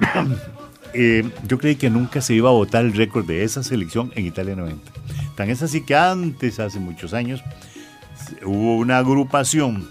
[0.94, 4.26] eh, yo creí que nunca se iba a votar el récord de esa selección en
[4.26, 4.92] Italia 90.
[5.34, 7.42] Tan es así que antes, hace muchos años,
[8.44, 9.88] hubo una agrupación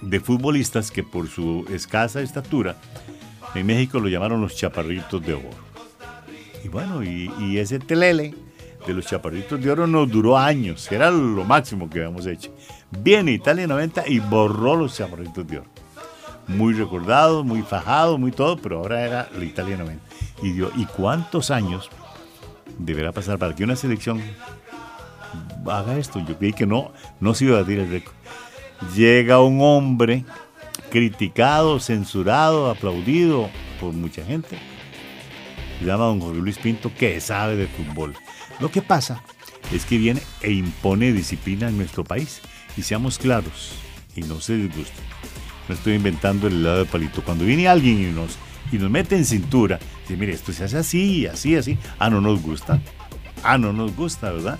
[0.00, 2.76] de futbolistas que por su escasa estatura,
[3.54, 5.68] en México lo llamaron los chaparritos de oro.
[6.64, 8.34] Y bueno, y, ese telele
[8.86, 12.54] de los chaparritos de oro nos duró años, era lo máximo que habíamos hecho.
[13.02, 15.77] Viene Italia 90 y borró los chaparritos de oro.
[16.48, 20.02] Muy recordado, muy fajado, muy todo, pero ahora era la Italia 90.
[20.42, 21.90] Y, dio, ¿y cuántos años
[22.78, 24.22] deberá pasar para que una selección
[25.66, 26.20] haga esto.
[26.20, 28.14] Yo creí que no, no se iba a decir el récord.
[28.94, 30.24] Llega un hombre
[30.90, 34.58] criticado, censurado, aplaudido por mucha gente.
[35.78, 38.14] Se llama don Jorge Luis Pinto, que sabe de fútbol.
[38.60, 39.22] Lo que pasa
[39.72, 42.40] es que viene e impone disciplina en nuestro país.
[42.76, 43.72] Y seamos claros,
[44.14, 45.04] y no se disgusten.
[45.68, 47.22] No estoy inventando el helado de palito.
[47.22, 48.38] Cuando viene alguien y nos,
[48.72, 51.78] y nos mete en cintura, dice, mire, esto se hace así, así, así.
[51.98, 52.80] Ah, no nos gusta.
[53.42, 54.58] Ah, no nos gusta, ¿verdad?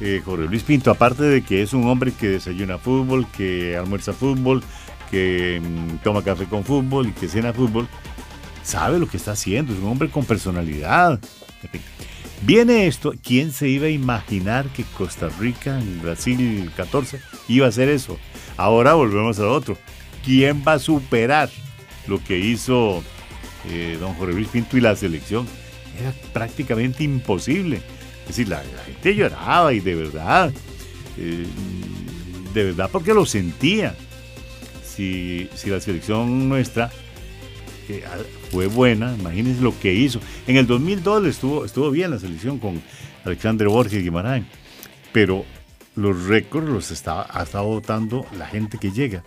[0.00, 4.12] eh, Jorge Luis Pinto, aparte de que es un hombre que desayuna fútbol, que almuerza
[4.12, 4.62] fútbol,
[5.10, 7.88] que mm, toma café con fútbol y que cena fútbol,
[8.62, 11.20] sabe lo que está haciendo, es un hombre con personalidad.
[12.42, 17.88] Viene esto, ¿quién se iba a imaginar que Costa Rica, Brasil 14, iba a hacer
[17.88, 18.18] eso?
[18.56, 19.76] Ahora volvemos a otro.
[20.24, 21.50] ¿Quién va a superar
[22.06, 23.02] lo que hizo
[23.68, 25.46] eh, don Jorge Luis Pinto y la selección?
[26.00, 27.80] Era prácticamente imposible.
[28.22, 30.52] Es decir, la, gente lloraba y de verdad,
[31.18, 31.46] eh,
[32.54, 33.94] de verdad porque lo sentía.
[34.84, 36.90] Si, la selección nuestra
[38.50, 40.20] fue buena, imagínense lo que hizo.
[40.46, 42.80] En el 2002 estuvo, estuvo bien la selección con
[43.24, 44.44] Alexander Borges Guimaraes,
[45.12, 45.44] pero
[45.96, 49.24] los récords los está, ha estado votando la gente que llega.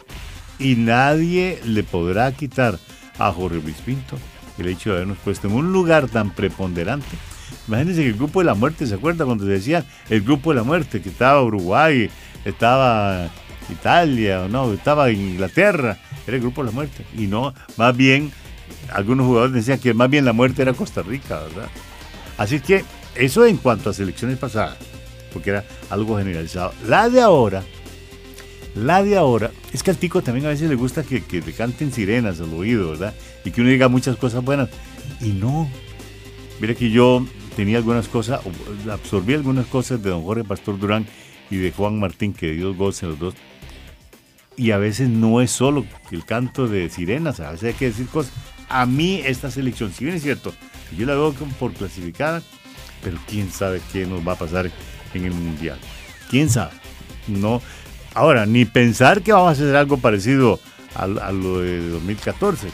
[0.59, 2.79] Y nadie le podrá quitar
[3.17, 4.17] a Jorge Luis Pinto
[4.57, 7.17] el hecho de habernos puesto en un lugar tan preponderante
[7.67, 10.57] Imagínense que el grupo de la muerte, ¿se acuerda cuando se decía el grupo de
[10.57, 11.01] la muerte?
[11.01, 12.09] Que estaba Uruguay,
[12.43, 13.29] estaba
[13.69, 15.97] Italia, no, estaba Inglaterra,
[16.27, 17.05] era el grupo de la muerte.
[17.17, 18.31] Y no, más bien,
[18.91, 21.69] algunos jugadores decían que más bien la muerte era Costa Rica, ¿verdad?
[22.37, 22.83] Así que
[23.15, 24.77] eso en cuanto a selecciones pasadas,
[25.33, 26.73] porque era algo generalizado.
[26.87, 27.63] La de ahora,
[28.75, 31.53] la de ahora, es que al tico también a veces le gusta que, que le
[31.53, 33.13] canten sirenas al oído, ¿verdad?
[33.43, 34.69] Y que uno diga muchas cosas buenas.
[35.21, 35.69] Y no,
[36.59, 38.41] Mire que yo tenía algunas cosas,
[38.89, 41.05] absorbí algunas cosas de don Jorge Pastor Durán
[41.49, 43.33] y de Juan Martín, que Dios goce los dos.
[44.57, 48.07] Y a veces no es solo el canto de sirenas, a veces hay que decir
[48.07, 48.33] cosas.
[48.69, 50.53] A mí esta selección, si bien es cierto,
[50.97, 52.41] yo la veo por clasificada,
[53.03, 54.71] pero quién sabe qué nos va a pasar
[55.13, 55.77] en el Mundial.
[56.29, 56.71] ¿Quién sabe?
[57.27, 57.61] No.
[58.15, 60.61] Ahora, ni pensar que vamos a hacer algo parecido
[60.95, 62.69] a, lo de 2014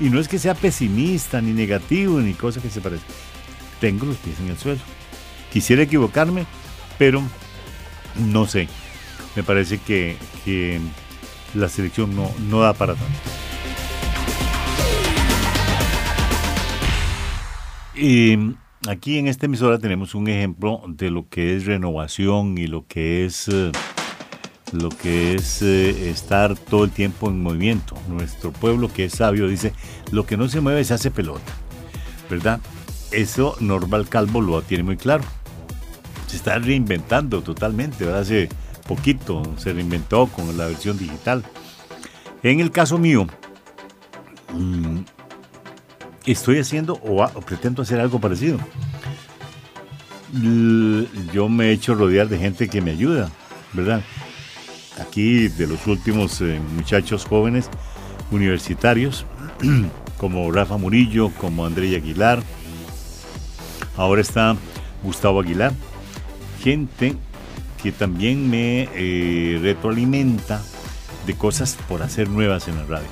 [0.00, 3.06] y no es que sea pesimista, ni negativo, ni cosa que se parezca.
[3.80, 4.80] Tengo los pies en el suelo.
[5.52, 6.44] Quisiera equivocarme,
[6.98, 7.22] pero
[8.16, 8.66] no sé.
[9.36, 10.16] Me parece que,
[11.54, 13.18] la selección no, no da para tanto.
[17.94, 18.36] Y
[18.88, 23.24] aquí en esta emisora tenemos un ejemplo de lo que es renovación y lo que
[23.24, 23.70] es eh,
[24.74, 27.96] lo que es eh, estar todo el tiempo en movimiento.
[28.08, 29.72] Nuestro pueblo que es sabio dice,
[30.10, 31.52] lo que no se mueve se hace pelota,
[32.28, 32.60] ¿verdad?
[33.10, 35.24] Eso Norval Calvo lo tiene muy claro.
[36.26, 38.22] Se está reinventando totalmente, ¿verdad?
[38.22, 38.48] Hace
[38.86, 41.44] poquito se reinventó con la versión digital.
[42.42, 43.26] En el caso mío,
[44.52, 44.98] mm,
[46.26, 48.58] estoy haciendo o, o pretendo hacer algo parecido.
[51.32, 53.30] Yo me he hecho rodear de gente que me ayuda,
[53.72, 54.02] ¿verdad?
[55.00, 57.68] Aquí de los últimos eh, muchachos jóvenes
[58.30, 59.26] universitarios
[60.18, 62.42] como Rafa Murillo, como André Aguilar.
[63.96, 64.56] Ahora está
[65.02, 65.72] Gustavo Aguilar.
[66.62, 67.16] Gente
[67.82, 70.62] que también me eh, retroalimenta
[71.26, 73.06] de cosas por hacer nuevas en la radio.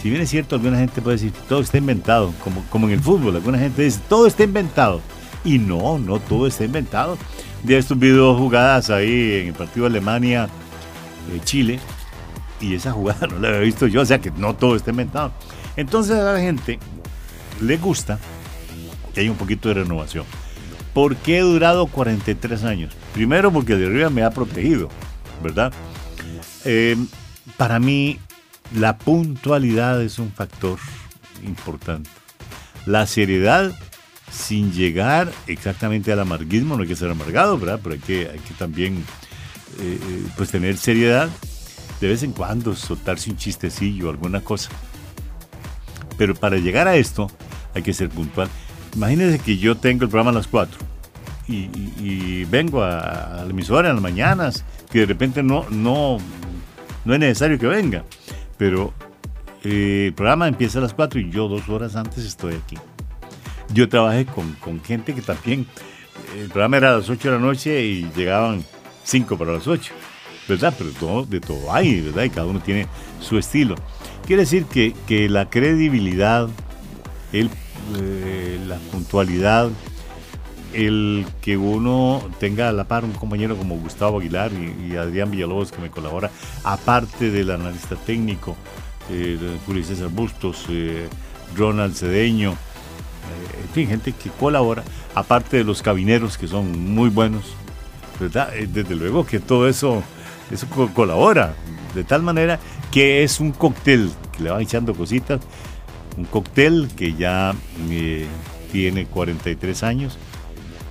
[0.00, 3.00] Si bien es cierto, alguna gente puede decir todo está inventado, como, como en el
[3.00, 5.00] fútbol, alguna gente dice todo está inventado.
[5.44, 7.16] Y no, no todo está inventado.
[7.62, 10.52] De estos videos jugadas ahí en el partido Alemania-Chile,
[11.32, 11.78] eh,
[12.60, 15.32] y esa jugada no la había visto yo, o sea que no todo está inventado.
[15.76, 16.78] Entonces a la gente
[17.60, 18.18] le gusta
[19.14, 20.24] que haya un poquito de renovación.
[20.94, 22.94] ¿Por qué he durado 43 años?
[23.14, 24.88] Primero porque de arriba me ha protegido,
[25.42, 25.72] ¿verdad?
[26.64, 26.96] Eh,
[27.56, 28.18] para mí
[28.74, 30.78] la puntualidad es un factor
[31.44, 32.10] importante.
[32.86, 33.72] La seriedad
[34.30, 37.80] sin llegar exactamente al amarguismo, no hay que ser amargado, ¿verdad?
[37.82, 39.04] Pero hay que, hay que también
[39.80, 41.28] eh, eh, pues tener seriedad.
[42.00, 44.70] De vez en cuando soltarse un chistecillo, alguna cosa.
[46.16, 47.30] Pero para llegar a esto
[47.74, 48.48] hay que ser puntual.
[48.94, 50.78] Imagínense que yo tengo el programa a las 4
[51.48, 56.18] y, vengo a, la emisora en las mañanas, que de repente no, no,
[57.04, 58.04] no es necesario que venga.
[58.56, 58.92] Pero
[59.64, 62.76] eh, el programa empieza a las 4 y yo dos horas antes estoy aquí.
[63.72, 65.66] Yo trabajé con, con gente que también,
[66.36, 68.64] el programa era a las 8 de la noche y llegaban
[69.08, 69.94] 5 para las 8,
[70.48, 70.74] ¿verdad?
[70.76, 72.24] Pero de todo hay, ¿verdad?
[72.24, 72.86] Y cada uno tiene
[73.20, 73.74] su estilo.
[74.26, 76.48] Quiere decir que, que la credibilidad,
[77.32, 77.48] el,
[77.96, 79.70] eh, la puntualidad,
[80.74, 85.72] el que uno tenga a la par un compañero como Gustavo Aguilar y, Adrián Villalobos
[85.72, 86.30] que me colabora,
[86.62, 88.56] aparte del analista técnico,
[89.10, 91.08] eh, Julio César Bustos, eh,
[91.56, 94.84] Ronald Cedeño, eh, en fin, gente que colabora,
[95.14, 97.54] aparte de los cabineros que son muy buenos,
[98.20, 100.02] Eh, desde luego que todo eso,
[100.94, 101.54] colabora,
[101.94, 102.58] de tal manera
[102.90, 105.40] que es un cóctel que le va echando cositas,
[106.16, 107.54] un cóctel que ya
[107.90, 108.26] eh,
[108.72, 110.18] tiene 43 años,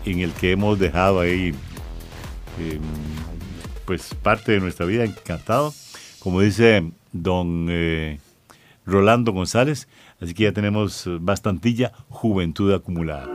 [0.05, 1.53] en el que hemos dejado ahí
[2.59, 2.82] em,
[3.86, 5.73] pues parte de nuestra vida encantado,
[6.19, 7.69] como dice don
[8.86, 9.88] Rolando González,
[10.19, 13.28] Así que ya tenemos eh, bastantilla juventud acumulada.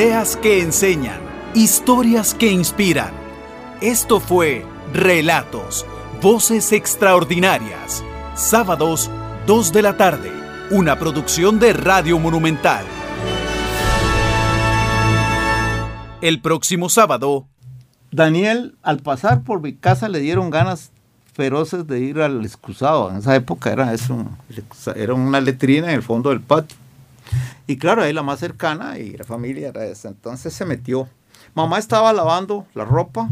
[0.00, 1.20] Ideas que enseñan,
[1.52, 3.12] historias que inspiran.
[3.82, 5.84] Esto fue Relatos,
[6.22, 8.02] Voces Extraordinarias.
[8.34, 9.10] Sábados,
[9.46, 10.32] 2 de la tarde.
[10.70, 12.86] Una producción de Radio Monumental.
[16.22, 17.46] el próximo sábado.
[18.10, 20.92] Daniel, al pasar por mi casa le dieron ganas
[21.34, 23.10] feroces de ir al excusado.
[23.10, 24.24] En esa época era, eso,
[24.96, 26.78] era una letrina en el fondo del patio.
[27.70, 30.08] Y claro, ahí la más cercana y la familia era esa.
[30.08, 31.08] Entonces se metió.
[31.54, 33.28] Mamá estaba lavando la ropa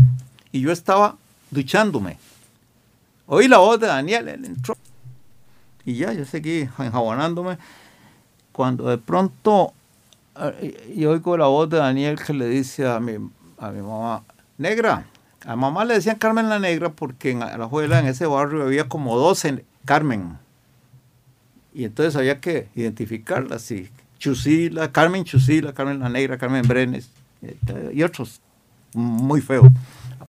[0.52, 1.16] y yo estaba
[1.50, 2.18] duchándome.
[3.26, 4.76] Oí la voz de Daniel, él entró.
[5.84, 7.58] Y ya, yo seguí enjabonándome.
[8.52, 9.72] Cuando de pronto
[10.94, 13.14] y oigo la voz de Daniel que le dice a mi,
[13.58, 14.22] a mi mamá,
[14.56, 15.04] negra.
[15.46, 18.88] A mamá le decían Carmen la Negra porque en la juela, en ese barrio, había
[18.88, 20.38] como 12 Carmen.
[21.74, 23.68] Y entonces había que identificarlas.
[23.72, 27.10] Y Chusila, Carmen Chusila, Carmen la Negra, Carmen Brenes
[27.92, 28.40] y otros
[28.94, 29.68] muy feos.